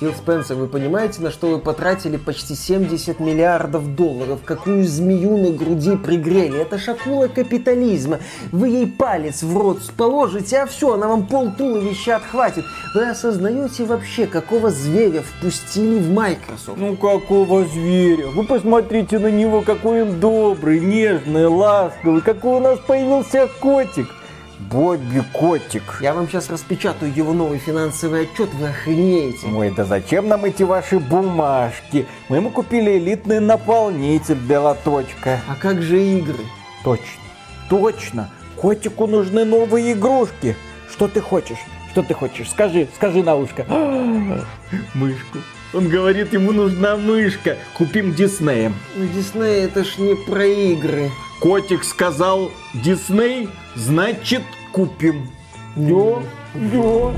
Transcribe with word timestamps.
Фил 0.00 0.14
Спенсер, 0.14 0.56
вы 0.56 0.66
понимаете, 0.66 1.20
на 1.20 1.30
что 1.30 1.48
вы 1.48 1.58
потратили 1.58 2.16
почти 2.16 2.54
70 2.54 3.20
миллиардов 3.20 3.94
долларов? 3.94 4.40
Какую 4.46 4.84
змею 4.84 5.36
на 5.36 5.50
груди 5.50 5.94
пригрели? 5.94 6.58
Это 6.58 6.78
шакула 6.78 7.28
капитализма. 7.28 8.18
Вы 8.50 8.68
ей 8.68 8.86
палец 8.86 9.42
в 9.42 9.54
рот 9.54 9.82
положите, 9.98 10.60
а 10.60 10.66
все, 10.66 10.94
она 10.94 11.06
вам 11.06 11.26
пол 11.26 11.52
туловища 11.52 12.16
отхватит. 12.16 12.64
Вы 12.94 13.10
осознаете 13.10 13.84
вообще, 13.84 14.26
какого 14.26 14.70
зверя 14.70 15.20
впустили 15.20 15.98
в 15.98 16.10
Microsoft? 16.10 16.78
Ну 16.78 16.96
какого 16.96 17.66
зверя? 17.66 18.28
Вы 18.28 18.44
посмотрите 18.44 19.18
на 19.18 19.30
него, 19.30 19.60
какой 19.60 20.04
он 20.04 20.18
добрый, 20.18 20.80
нежный, 20.80 21.44
ласковый, 21.44 22.22
какой 22.22 22.56
у 22.56 22.60
нас 22.60 22.78
появился 22.78 23.50
котик. 23.60 24.08
Бобби 24.68 25.22
Котик. 25.32 25.98
Я 26.02 26.12
вам 26.12 26.28
сейчас 26.28 26.50
распечатаю 26.50 27.12
его 27.14 27.32
новый 27.32 27.58
финансовый 27.58 28.24
отчет, 28.24 28.52
вы 28.54 28.68
охренеете. 28.68 29.46
Ой, 29.46 29.70
да 29.70 29.84
зачем 29.84 30.28
нам 30.28 30.44
эти 30.44 30.62
ваши 30.64 30.98
бумажки? 30.98 32.06
Мы 32.28 32.36
ему 32.36 32.50
купили 32.50 32.98
элитный 32.98 33.40
наполнитель 33.40 34.34
для 34.34 34.60
лоточка. 34.60 35.40
А 35.48 35.54
как 35.54 35.80
же 35.80 36.02
игры? 36.02 36.44
Точно, 36.84 37.22
точно. 37.70 38.30
Котику 38.56 39.06
нужны 39.06 39.46
новые 39.46 39.92
игрушки. 39.92 40.54
Что 40.90 41.08
ты 41.08 41.22
хочешь? 41.22 41.58
Что 41.92 42.02
ты 42.02 42.12
хочешь? 42.12 42.50
Скажи, 42.50 42.86
скажи 42.94 43.22
на 43.22 43.36
ушко. 43.36 43.64
Мышку. 44.94 45.38
Он 45.72 45.88
говорит, 45.88 46.32
ему 46.32 46.52
нужна 46.52 46.96
мышка. 46.96 47.56
Купим 47.74 48.12
Диснеем. 48.14 48.74
Ну, 48.96 49.06
Дисней 49.06 49.64
это 49.64 49.84
ж 49.84 49.98
не 49.98 50.16
про 50.16 50.44
игры. 50.44 51.10
Котик 51.40 51.84
сказал 51.84 52.50
Дисней, 52.74 53.48
значит 53.76 54.42
купим. 54.72 55.30
Йо, 55.76 56.22
йо. 56.54 57.14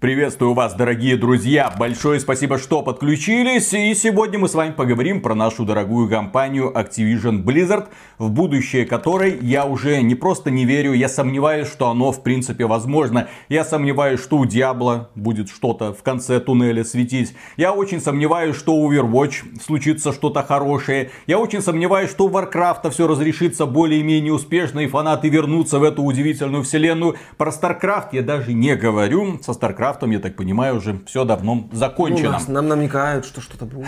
Приветствую 0.00 0.54
вас, 0.54 0.72
дорогие 0.72 1.18
друзья! 1.18 1.70
Большое 1.78 2.20
спасибо, 2.20 2.56
что 2.56 2.80
подключились. 2.80 3.74
И 3.74 3.94
сегодня 3.94 4.38
мы 4.38 4.48
с 4.48 4.54
вами 4.54 4.72
поговорим 4.72 5.20
про 5.20 5.34
нашу 5.34 5.66
дорогую 5.66 6.08
компанию 6.08 6.72
Activision 6.74 7.44
Blizzard, 7.44 7.88
в 8.16 8.30
будущее 8.30 8.86
которой 8.86 9.38
я 9.42 9.66
уже 9.66 10.00
не 10.00 10.14
просто 10.14 10.50
не 10.50 10.64
верю, 10.64 10.94
я 10.94 11.06
сомневаюсь, 11.06 11.68
что 11.68 11.90
оно 11.90 12.12
в 12.12 12.22
принципе 12.22 12.64
возможно. 12.64 13.28
Я 13.50 13.62
сомневаюсь, 13.62 14.20
что 14.20 14.38
у 14.38 14.46
Diablo 14.46 15.08
будет 15.16 15.50
что-то 15.50 15.92
в 15.92 16.02
конце 16.02 16.40
туннеля 16.40 16.82
светить. 16.82 17.34
Я 17.58 17.74
очень 17.74 18.00
сомневаюсь, 18.00 18.56
что 18.56 18.76
у 18.76 18.90
Overwatch 18.90 19.60
случится 19.62 20.14
что-то 20.14 20.42
хорошее. 20.42 21.10
Я 21.26 21.38
очень 21.38 21.60
сомневаюсь, 21.60 22.08
что 22.08 22.24
у 22.24 22.30
Warcraft 22.30 22.88
все 22.88 23.06
разрешится 23.06 23.66
более-менее 23.66 24.32
успешно 24.32 24.80
и 24.80 24.86
фанаты 24.86 25.28
вернутся 25.28 25.78
в 25.78 25.82
эту 25.82 26.02
удивительную 26.02 26.62
вселенную. 26.62 27.16
Про 27.36 27.50
StarCraft 27.50 28.08
я 28.12 28.22
даже 28.22 28.54
не 28.54 28.74
говорю. 28.76 29.38
Со 29.42 29.52
StarCraft 29.52 29.89
Warcraft, 29.90 30.12
я 30.12 30.18
так 30.18 30.36
понимаю, 30.36 30.76
уже 30.76 31.00
все 31.06 31.24
давно 31.24 31.68
закончено. 31.72 32.28
Ну, 32.28 32.32
нас, 32.32 32.48
нам 32.48 32.68
намекают, 32.68 33.24
что 33.24 33.40
что-то 33.40 33.64
будет. 33.64 33.86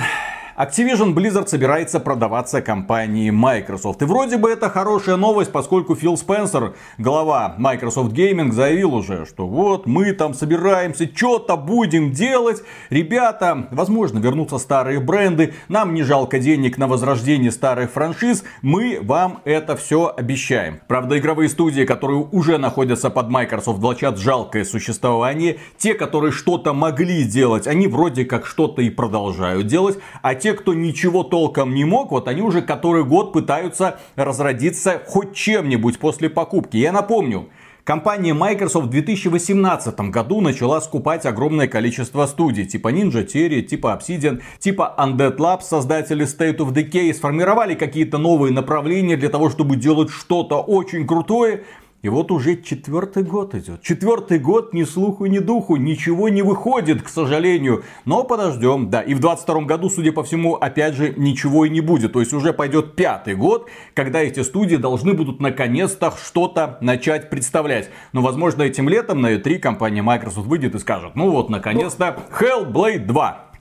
Activision 0.62 1.12
Blizzard 1.12 1.48
собирается 1.48 1.98
продаваться 1.98 2.62
компании 2.62 3.30
Microsoft. 3.30 4.00
И 4.00 4.05
вроде 4.05 4.36
бы 4.36 4.48
это 4.48 4.70
хорошая 4.70 5.16
новость, 5.16 5.50
поскольку 5.50 5.96
Фил 5.96 6.16
Спенсер, 6.16 6.74
глава 6.98 7.56
Microsoft 7.58 8.12
Gaming, 8.12 8.52
заявил 8.52 8.94
уже, 8.94 9.27
что 9.27 9.48
вот 9.48 9.86
мы 9.86 10.12
там 10.12 10.34
собираемся, 10.34 11.10
что-то 11.12 11.56
будем 11.56 12.12
делать. 12.12 12.62
Ребята, 12.90 13.66
возможно, 13.72 14.20
вернутся 14.20 14.58
старые 14.58 15.00
бренды, 15.00 15.52
нам 15.66 15.94
не 15.94 16.05
жалко 16.05 16.38
денег 16.38 16.78
на 16.78 16.86
возрождение 16.86 17.50
старых 17.50 17.90
франшиз, 17.90 18.44
мы 18.60 19.00
вам 19.02 19.40
это 19.44 19.74
все 19.74 20.14
обещаем. 20.16 20.78
Правда, 20.86 21.18
игровые 21.18 21.48
студии, 21.48 21.83
которые 21.84 22.20
уже 22.30 22.58
находятся 22.58 23.10
под 23.10 23.30
Microsoft, 23.30 23.80
влачат 23.80 24.16
жалкое 24.16 24.64
существование. 24.64 25.58
Те, 25.77 25.94
которые 25.94 26.30
что-то 26.30 26.72
могли 26.72 27.24
делать, 27.24 27.66
они 27.66 27.88
вроде 27.88 28.24
как 28.24 28.46
что-то 28.46 28.80
и 28.80 28.90
продолжают 28.90 29.66
делать, 29.66 29.98
а 30.22 30.36
те, 30.36 30.52
кто 30.55 30.74
ничего 30.74 31.23
толком 31.23 31.74
не 31.74 31.85
мог, 31.85 32.11
вот 32.11 32.29
они 32.29 32.42
уже 32.42 32.63
который 32.63 33.05
год 33.05 33.33
пытаются 33.33 33.98
разродиться 34.17 35.01
хоть 35.07 35.35
чем-нибудь 35.35 35.98
после 35.98 36.30
покупки. 36.30 36.77
Я 36.77 36.92
напомню, 36.92 37.48
Компания 37.85 38.33
Microsoft 38.33 38.86
в 38.86 38.91
2018 38.91 39.98
году 40.12 40.41
начала 40.41 40.80
скупать 40.80 41.27
огромное 41.27 41.67
количество 41.67 42.27
студий, 42.27 42.64
типа 42.64 42.92
Ninja 42.92 43.27
Theory, 43.27 43.62
типа 43.62 43.98
Obsidian, 44.01 44.41
типа 44.61 44.95
Undead 44.96 45.36
Labs, 45.39 45.62
создатели 45.62 46.24
State 46.24 46.58
of 46.58 46.73
Decay, 46.73 47.12
сформировали 47.12 47.74
какие-то 47.74 48.18
новые 48.18 48.52
направления 48.52 49.17
для 49.17 49.30
того, 49.30 49.51
чтобы 49.51 49.74
делать 49.74 50.11
что-то 50.11 50.61
очень 50.61 51.08
крутое, 51.08 51.64
и 52.02 52.08
вот 52.08 52.33
уже 52.33 52.61
четвертый 52.61 53.23
год 53.23 53.55
идет. 53.55 53.80
Четвертый 53.83 54.40
год 54.40 54.74
ни 54.74 54.83
слуху, 54.83 55.27
ни 55.27 55.39
духу. 55.39 55.77
Ничего 55.77 56.29
не 56.29 56.42
выходит, 56.42 57.01
к 57.01 57.08
сожалению. 57.08 57.85
Но 58.05 58.24
подождем. 58.24 58.90
Да, 58.90 59.02
и 59.02 59.14
в 59.14 59.20
22 59.20 59.63
году, 59.63 59.89
судя 59.89 60.11
по 60.11 60.24
всему, 60.24 60.55
опять 60.57 60.95
же, 60.95 61.14
ничего 61.17 61.64
и 61.64 61.70
не 61.70 61.80
будет. 61.80 62.12
То 62.12 62.18
есть 62.18 62.33
уже 62.33 62.52
пойдет 62.52 62.96
пятый 62.96 63.36
год, 63.36 63.70
когда 63.95 64.20
эти 64.20 64.41
студии 64.41 64.77
должны 64.77 65.14
будут 65.14 65.39
наконец-то 65.39 66.12
что-то 66.20 66.77
начать 66.80 67.30
представлять. 67.30 67.89
Но, 68.12 68.20
возможно, 68.20 68.62
этим 68.62 68.89
летом 68.89 69.20
на 69.20 69.35
E3 69.36 69.61
компания 69.61 70.02
Microsoft 70.02 70.48
выйдет 70.48 70.74
и 70.74 70.80
скажет, 70.80 71.14
ну 71.14 71.30
вот, 71.30 71.51
наконец-то, 71.51 72.18
Hellblade 72.33 73.07
2. 73.07 73.52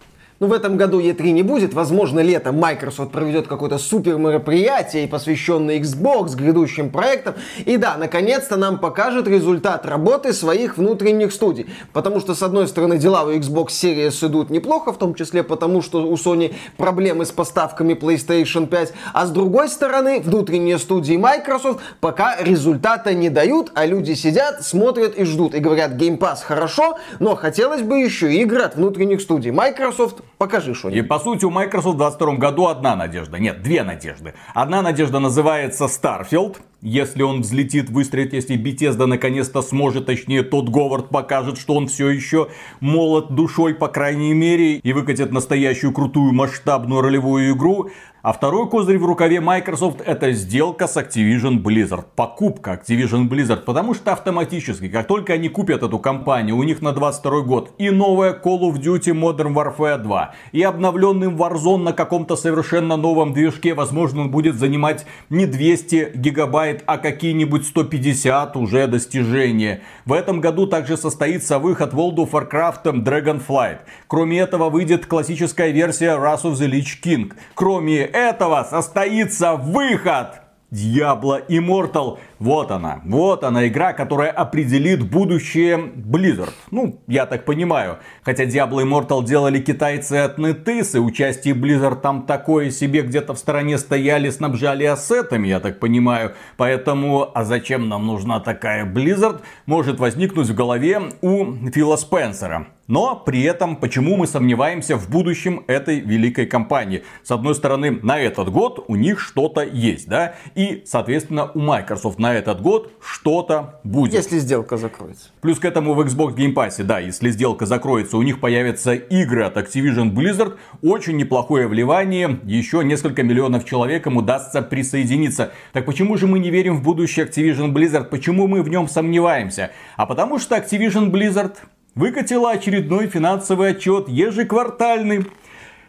Ну, 0.41 0.47
в 0.47 0.53
этом 0.53 0.75
году 0.75 1.00
E3 1.00 1.34
не 1.34 1.44
будет. 1.44 1.75
Возможно, 1.75 2.19
летом 2.19 2.57
Microsoft 2.57 3.12
проведет 3.12 3.47
какое-то 3.47 3.78
супер 3.78 4.18
мероприятие, 4.18 5.07
посвященное 5.07 5.78
Xbox, 5.78 6.35
грядущим 6.35 6.90
проектам. 6.90 7.35
И 7.63 7.78
да, 7.78 7.96
наконец-то 7.96 8.57
нам 8.57 8.80
покажет 8.80 9.28
результат 9.28 9.85
работы 9.85 10.34
своих 10.34 10.78
внутренних 10.78 11.31
студий. 11.31 11.68
Потому 11.94 12.19
что, 12.19 12.34
с 12.34 12.41
одной 12.41 12.68
стороны, 12.68 12.97
дела 12.97 13.22
у 13.22 13.31
Xbox 13.31 13.68
Series 13.68 14.28
идут 14.28 14.50
неплохо, 14.50 14.94
в 14.94 14.97
том 14.97 15.13
числе 15.13 15.44
потому, 15.44 15.84
что 15.84 16.07
у 16.07 16.16
Sony 16.16 16.56
проблемы 16.75 17.28
с 17.28 17.31
поставками 17.31 17.94
PlayStation 17.94 18.66
5. 18.66 18.94
А 19.13 19.28
с 19.28 19.30
другой 19.30 19.69
стороны, 19.69 20.22
внутренние 20.22 20.80
студии 20.80 21.18
Microsoft 21.18 21.81
пока 22.00 22.41
результата 22.41 23.13
не 23.13 23.30
дают, 23.30 23.72
а 23.75 23.85
люди 23.85 24.13
сидят, 24.13 24.66
смотрят 24.66 25.16
и 25.19 25.24
ждут. 25.24 25.53
И 25.53 25.59
говорят, 25.59 25.91
Game 25.91 26.18
Pass 26.18 26.38
хорошо, 26.44 26.97
но 27.19 27.35
хотелось 27.35 27.84
бы 27.84 28.00
еще 28.00 28.34
игры 28.34 28.63
от 28.63 28.75
внутренних 28.75 29.22
студий. 29.22 29.51
Microsoft 29.51 30.24
Покажи 30.41 30.74
что-нибудь. 30.74 31.06
И 31.06 31.07
по 31.07 31.19
сути 31.19 31.46
у 31.46 31.52
Microsoft 31.52 31.94
в 31.94 31.97
22 32.00 32.34
году 32.38 32.66
одна 32.66 32.96
надежда. 32.96 33.38
Нет, 33.38 33.62
две 33.62 33.84
надежды. 33.84 34.34
Одна 34.56 34.81
надежда 34.81 35.19
называется 35.19 35.85
Starfield. 35.85 36.57
Если 36.84 37.22
он 37.22 37.42
взлетит, 37.42 37.92
выстрелит, 37.92 38.34
если 38.34 38.58
Bethesda 38.58 39.06
наконец-то 39.06 39.62
сможет, 39.62 40.08
точнее 40.08 40.42
тот 40.42 40.69
Говард 40.69 41.09
покажет, 41.09 41.59
что 41.59 41.75
он 41.75 41.88
все 41.88 42.09
еще 42.09 42.47
молод 42.80 43.36
душой, 43.36 43.75
по 43.75 43.88
крайней 43.88 44.34
мере, 44.34 44.78
и 44.78 44.94
выкатит 44.94 45.31
настоящую 45.31 45.94
крутую 45.94 46.34
масштабную 46.34 47.02
ролевую 47.02 47.53
игру. 47.53 47.92
А 48.24 48.34
второй 48.34 48.69
козырь 48.69 49.00
в 49.00 49.06
рукаве 49.06 49.42
Microsoft 49.42 50.02
это 50.06 50.31
сделка 50.31 50.86
с 50.86 50.96
Activision 50.96 51.59
Blizzard. 51.64 52.06
Покупка 52.16 52.80
Activision 52.80 53.28
Blizzard. 53.28 53.62
Потому 53.62 53.96
что 53.96 54.13
автоматически, 54.13 54.90
как 54.90 55.08
только 55.08 55.34
они 55.34 55.50
купят 55.50 55.81
эту 55.81 55.98
компанию, 55.98 56.56
у 56.56 56.62
них 56.62 56.84
на 56.84 56.92
22 56.92 57.42
год 57.42 57.72
и 57.80 57.90
новая 57.90 58.34
Call 58.34 58.62
of 58.62 58.74
Duty 58.74 59.12
Modern 59.19 59.56
Warfare 59.56 59.98
2, 59.98 60.36
и 60.52 60.62
обновленный 60.62 61.30
Warzone 61.30 61.81
на 61.81 61.94
каком-то 61.94 62.36
совершенно 62.36 62.96
новом 62.96 63.34
движке, 63.34 63.74
возможно, 63.74 64.22
он 64.22 64.30
будет 64.30 64.56
занимать 64.56 65.08
не 65.31 65.48
200 65.48 66.12
гигабайт, 66.13 66.70
а 66.85 66.97
какие-нибудь 66.97 67.65
150 67.65 68.55
уже 68.55 68.87
достижения. 68.87 69.81
В 70.05 70.13
этом 70.13 70.41
году 70.41 70.67
также 70.67 70.97
состоится 70.97 71.59
выход 71.59 71.93
World 71.93 72.15
of 72.15 72.31
Warcraft 72.31 73.03
Dragonflight. 73.03 73.79
Кроме 74.07 74.39
этого 74.39 74.69
выйдет 74.69 75.05
классическая 75.05 75.71
версия 75.71 76.17
Wrath 76.17 76.43
of 76.43 76.53
the 76.53 76.67
Lich 76.67 77.01
King. 77.03 77.33
Кроме 77.53 77.99
этого 77.99 78.63
состоится 78.63 79.55
выход 79.55 80.41
Diablo 80.71 81.45
Immortal. 81.49 82.17
Вот 82.41 82.72
она, 82.72 83.02
вот 83.06 83.44
она 83.44 83.68
игра, 83.68 83.94
которая 83.94 84.31
определит 84.31 85.07
будущее 85.07 85.77
Blizzard. 85.77 86.50
Ну, 86.71 87.00
я 87.06 87.27
так 87.27 87.45
понимаю. 87.45 88.00
Хотя 88.24 88.45
Diablo 88.45 88.83
Immortal 88.83 89.24
делали 89.24 89.60
китайцы 89.60 90.13
от 90.13 90.39
NetEase, 90.39 90.95
и 90.95 91.00
участие 91.00 91.54
Blizzard 91.54 92.01
там 92.01 92.24
такое 92.24 92.71
себе 92.71 93.04
где-то 93.04 93.36
в 93.36 93.38
стороне 93.38 93.77
стояли, 93.77 94.31
снабжали 94.31 94.86
ассетами, 94.86 95.50
я 95.50 95.60
так 95.60 95.80
понимаю. 95.80 96.33
Поэтому, 96.57 97.30
а 97.31 97.44
зачем 97.44 97.88
нам 97.88 98.07
нужна 98.07 98.39
такая 98.39 98.92
Blizzard, 98.92 99.42
может 99.68 100.00
возникнуть 100.00 100.48
в 100.48 100.56
голове 100.56 101.00
у 101.21 101.45
Фила 101.71 101.95
Спенсера. 101.95 102.65
Но 102.88 103.15
при 103.15 103.44
этом, 103.44 103.77
почему 103.77 104.18
мы 104.18 104.27
сомневаемся 104.27 104.98
в 104.98 105.10
будущем 105.10 105.63
этой 105.68 106.01
великой 106.01 106.45
компании? 106.45 107.04
С 107.24 107.31
одной 107.31 107.56
стороны, 107.56 108.00
на 108.01 108.19
этот 108.19 108.50
год 108.50 108.83
у 108.88 108.98
них 108.98 109.21
что-то 109.21 109.62
есть, 109.62 110.10
да? 110.10 110.33
И, 110.56 110.83
соответственно, 110.86 111.50
у 111.54 111.60
Microsoft 111.60 112.19
на 112.19 112.31
на 112.31 112.38
этот 112.38 112.62
год 112.62 112.94
что-то 113.01 113.81
будет. 113.83 114.13
Если 114.13 114.39
сделка 114.39 114.78
закроется. 114.78 115.30
Плюс 115.42 115.60
к 115.60 115.66
этому 115.66 115.94
в 115.94 116.00
Xbox 116.00 116.36
Game 116.36 116.54
Pass, 116.54 116.81
да, 116.83 117.00
если 117.00 117.30
сделка 117.30 117.66
закроется, 117.66 118.18
у 118.18 118.22
них 118.22 118.39
появятся 118.39 118.94
игры 118.94 119.44
от 119.44 119.57
Activision 119.57 120.12
Blizzard. 120.13 120.57
Очень 120.81 121.18
неплохое 121.18 121.68
вливание. 121.68 122.39
Еще 122.44 122.83
несколько 122.83 123.24
миллионов 123.24 123.66
человекам 123.66 124.18
удастся 124.18 124.62
присоединиться. 124.62 125.51
Так 125.74 125.86
почему 125.86 126.18
же 126.18 126.28
мы 126.28 126.39
не 126.39 126.50
верим 126.50 126.78
в 126.78 126.83
будущее 126.83 127.25
Activision 127.25 127.74
Blizzard? 127.74 128.06
Почему 128.06 128.48
мы 128.48 128.63
в 128.63 128.69
нем 128.69 128.88
сомневаемся? 128.88 129.72
А 129.98 130.06
потому 130.06 130.39
что 130.39 130.56
Activision 130.56 131.12
Blizzard 131.12 131.57
выкатила 131.95 132.51
очередной 132.51 133.07
финансовый 133.07 133.72
отчет 133.72 134.07
ежеквартальный. 134.07 135.25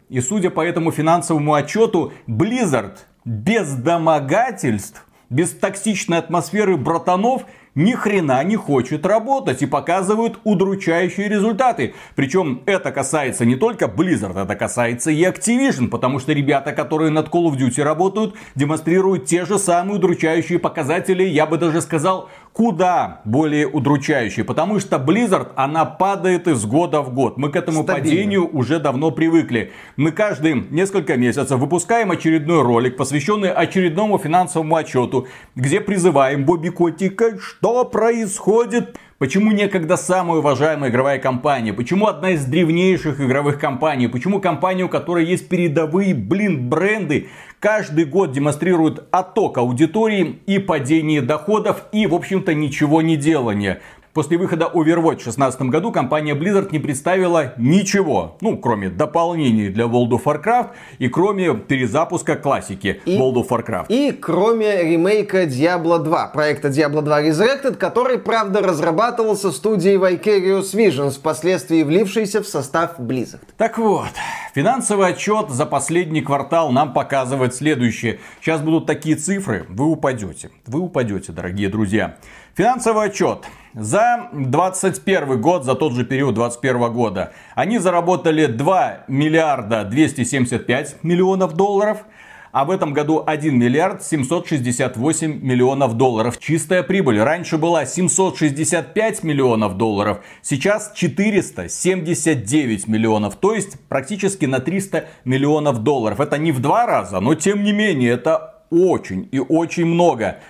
И 0.08 0.20
судя 0.20 0.50
по 0.50 0.60
этому 0.60 0.90
финансовому 0.90 1.54
отчету, 1.54 2.12
Blizzard 2.26 2.96
без 3.24 3.72
домогательств, 3.74 5.06
без 5.32 5.50
токсичной 5.50 6.18
атмосферы 6.18 6.76
братанов 6.76 7.46
ни 7.74 7.92
хрена 7.92 8.44
не 8.44 8.56
хочет 8.56 9.06
работать 9.06 9.62
и 9.62 9.66
показывают 9.66 10.38
удручающие 10.44 11.28
результаты. 11.28 11.94
Причем 12.14 12.62
это 12.66 12.92
касается 12.92 13.46
не 13.46 13.56
только 13.56 13.86
Blizzard, 13.86 14.38
это 14.42 14.54
касается 14.54 15.10
и 15.10 15.22
Activision, 15.22 15.88
потому 15.88 16.18
что 16.18 16.32
ребята, 16.32 16.72
которые 16.72 17.10
над 17.10 17.28
Call 17.28 17.50
of 17.50 17.56
Duty 17.56 17.82
работают, 17.82 18.34
демонстрируют 18.54 19.24
те 19.24 19.46
же 19.46 19.58
самые 19.58 19.96
удручающие 19.96 20.58
показатели, 20.58 21.24
я 21.24 21.46
бы 21.46 21.56
даже 21.56 21.80
сказал, 21.80 22.28
куда 22.52 23.22
более 23.24 23.66
удручающей, 23.66 24.44
потому 24.44 24.78
что 24.78 24.96
Blizzard, 24.96 25.52
она 25.56 25.84
падает 25.84 26.46
из 26.48 26.64
года 26.64 27.00
в 27.00 27.12
год. 27.14 27.38
Мы 27.38 27.50
к 27.50 27.56
этому 27.56 27.82
Стабильно. 27.82 28.10
падению 28.10 28.56
уже 28.56 28.78
давно 28.78 29.10
привыкли. 29.10 29.72
Мы 29.96 30.12
каждые 30.12 30.66
несколько 30.70 31.16
месяцев 31.16 31.58
выпускаем 31.58 32.10
очередной 32.10 32.62
ролик, 32.62 32.96
посвященный 32.96 33.50
очередному 33.50 34.18
финансовому 34.18 34.76
отчету, 34.76 35.26
где 35.56 35.80
призываем 35.80 36.44
Бобби 36.44 36.68
Котика, 36.68 37.38
что 37.38 37.84
происходит 37.84 38.96
Почему 39.22 39.52
некогда 39.52 39.96
самая 39.96 40.40
уважаемая 40.40 40.90
игровая 40.90 41.20
компания? 41.20 41.72
Почему 41.72 42.08
одна 42.08 42.30
из 42.30 42.44
древнейших 42.44 43.20
игровых 43.20 43.60
компаний? 43.60 44.08
Почему 44.08 44.40
компания, 44.40 44.82
у 44.82 44.88
которой 44.88 45.24
есть 45.24 45.48
передовые, 45.48 46.12
блин, 46.12 46.68
бренды, 46.68 47.28
каждый 47.60 48.04
год 48.04 48.32
демонстрирует 48.32 49.04
отток 49.12 49.58
аудитории 49.58 50.40
и 50.46 50.58
падение 50.58 51.20
доходов 51.20 51.84
и, 51.92 52.08
в 52.08 52.14
общем-то, 52.14 52.52
ничего 52.52 53.00
не 53.00 53.16
делания? 53.16 53.80
После 54.14 54.36
выхода 54.36 54.66
Overwatch 54.66 55.20
в 55.20 55.24
2016 55.24 55.62
году 55.62 55.90
компания 55.90 56.34
Blizzard 56.34 56.68
не 56.70 56.78
представила 56.78 57.54
ничего, 57.56 58.36
ну, 58.42 58.58
кроме 58.58 58.90
дополнений 58.90 59.70
для 59.70 59.86
World 59.86 60.10
of 60.10 60.24
Warcraft 60.24 60.68
и 60.98 61.08
кроме 61.08 61.54
перезапуска 61.54 62.36
классики 62.36 63.00
и, 63.06 63.16
World 63.16 63.36
of 63.36 63.48
Warcraft. 63.48 63.86
И 63.88 64.12
кроме 64.12 64.82
ремейка 64.82 65.44
Diablo 65.44 65.98
2, 65.98 66.26
проекта 66.26 66.68
Diablo 66.68 67.00
2 67.00 67.22
Resurrected, 67.22 67.76
который, 67.76 68.18
правда, 68.18 68.60
разрабатывался 68.60 69.50
студией 69.50 69.96
Vicarious 69.96 70.74
Visions, 70.74 71.12
впоследствии 71.12 71.82
влившейся 71.82 72.42
в 72.42 72.46
состав 72.46 73.00
Blizzard. 73.00 73.40
Так 73.56 73.78
вот, 73.78 74.10
финансовый 74.54 75.08
отчет 75.08 75.48
за 75.48 75.64
последний 75.64 76.20
квартал 76.20 76.70
нам 76.70 76.92
показывает 76.92 77.54
следующее. 77.54 78.20
Сейчас 78.42 78.60
будут 78.60 78.84
такие 78.84 79.16
цифры, 79.16 79.64
вы 79.70 79.86
упадете. 79.86 80.50
Вы 80.66 80.80
упадете, 80.80 81.32
дорогие 81.32 81.70
друзья. 81.70 82.18
Финансовый 82.54 83.06
отчет. 83.06 83.46
За 83.72 84.28
21 84.34 85.40
год, 85.40 85.64
за 85.64 85.74
тот 85.74 85.94
же 85.94 86.04
период 86.04 86.34
21 86.34 86.92
года, 86.92 87.32
они 87.54 87.78
заработали 87.78 88.44
2 88.44 89.04
миллиарда 89.08 89.84
275 89.84 91.02
миллионов 91.02 91.54
долларов. 91.54 92.04
А 92.52 92.66
в 92.66 92.70
этом 92.70 92.92
году 92.92 93.22
1 93.26 93.58
миллиард 93.58 94.02
768 94.02 95.40
миллионов 95.42 95.94
долларов. 95.94 96.38
Чистая 96.38 96.82
прибыль. 96.82 97.18
Раньше 97.22 97.56
была 97.56 97.86
765 97.86 99.22
миллионов 99.22 99.78
долларов, 99.78 100.18
сейчас 100.42 100.92
479 100.94 102.86
миллионов. 102.86 103.36
То 103.36 103.54
есть 103.54 103.80
практически 103.88 104.44
на 104.44 104.60
300 104.60 105.06
миллионов 105.24 105.78
долларов. 105.78 106.20
Это 106.20 106.36
не 106.36 106.52
в 106.52 106.60
два 106.60 106.84
раза, 106.84 107.20
но 107.20 107.34
тем 107.34 107.64
не 107.64 107.72
менее 107.72 108.10
это 108.10 108.52
очень 108.68 109.28
и 109.32 109.38
очень 109.38 109.86
много. 109.86 110.40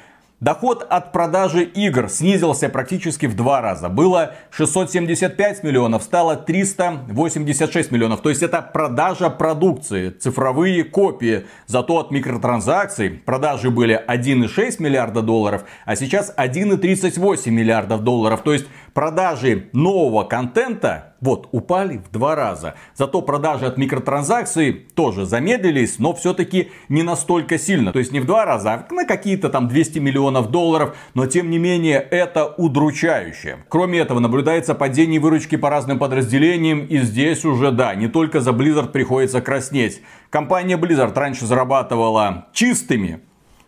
Доход 0.42 0.84
от 0.90 1.12
продажи 1.12 1.62
игр 1.62 2.08
снизился 2.08 2.68
практически 2.68 3.26
в 3.26 3.36
два 3.36 3.60
раза. 3.60 3.88
Было 3.88 4.34
675 4.50 5.62
миллионов, 5.62 6.02
стало 6.02 6.34
386 6.34 7.92
миллионов. 7.92 8.22
То 8.22 8.28
есть 8.28 8.42
это 8.42 8.60
продажа 8.60 9.30
продукции, 9.30 10.10
цифровые 10.10 10.82
копии. 10.82 11.46
Зато 11.68 11.96
от 11.96 12.10
микротранзакций 12.10 13.10
продажи 13.10 13.70
были 13.70 14.04
1,6 14.04 14.82
миллиарда 14.82 15.22
долларов, 15.22 15.62
а 15.84 15.94
сейчас 15.94 16.34
1,38 16.36 17.48
миллиардов 17.50 18.02
долларов. 18.02 18.42
То 18.42 18.52
есть 18.52 18.66
продажи 18.94 19.68
нового 19.72 20.24
контента 20.24 21.11
вот, 21.22 21.48
упали 21.52 21.98
в 21.98 22.10
два 22.12 22.34
раза. 22.34 22.74
Зато 22.94 23.22
продажи 23.22 23.64
от 23.64 23.78
микротранзакций 23.78 24.72
тоже 24.72 25.24
замедлились, 25.24 26.00
но 26.00 26.12
все-таки 26.12 26.72
не 26.88 27.04
настолько 27.04 27.58
сильно. 27.58 27.92
То 27.92 28.00
есть 28.00 28.12
не 28.12 28.18
в 28.18 28.26
два 28.26 28.44
раза, 28.44 28.74
а 28.74 28.92
на 28.92 29.06
какие-то 29.06 29.48
там 29.48 29.68
200 29.68 30.00
миллионов 30.00 30.50
долларов. 30.50 30.96
Но 31.14 31.26
тем 31.26 31.48
не 31.48 31.58
менее 31.58 32.00
это 32.00 32.46
удручающе. 32.46 33.58
Кроме 33.68 34.00
этого 34.00 34.18
наблюдается 34.18 34.74
падение 34.74 35.20
выручки 35.20 35.56
по 35.56 35.70
разным 35.70 36.00
подразделениям. 36.00 36.84
И 36.86 36.98
здесь 36.98 37.44
уже 37.44 37.70
да, 37.70 37.94
не 37.94 38.08
только 38.08 38.40
за 38.40 38.50
Blizzard 38.50 38.90
приходится 38.90 39.40
краснеть. 39.40 40.02
Компания 40.28 40.76
Blizzard 40.76 41.14
раньше 41.14 41.46
зарабатывала 41.46 42.48
чистыми 42.52 43.20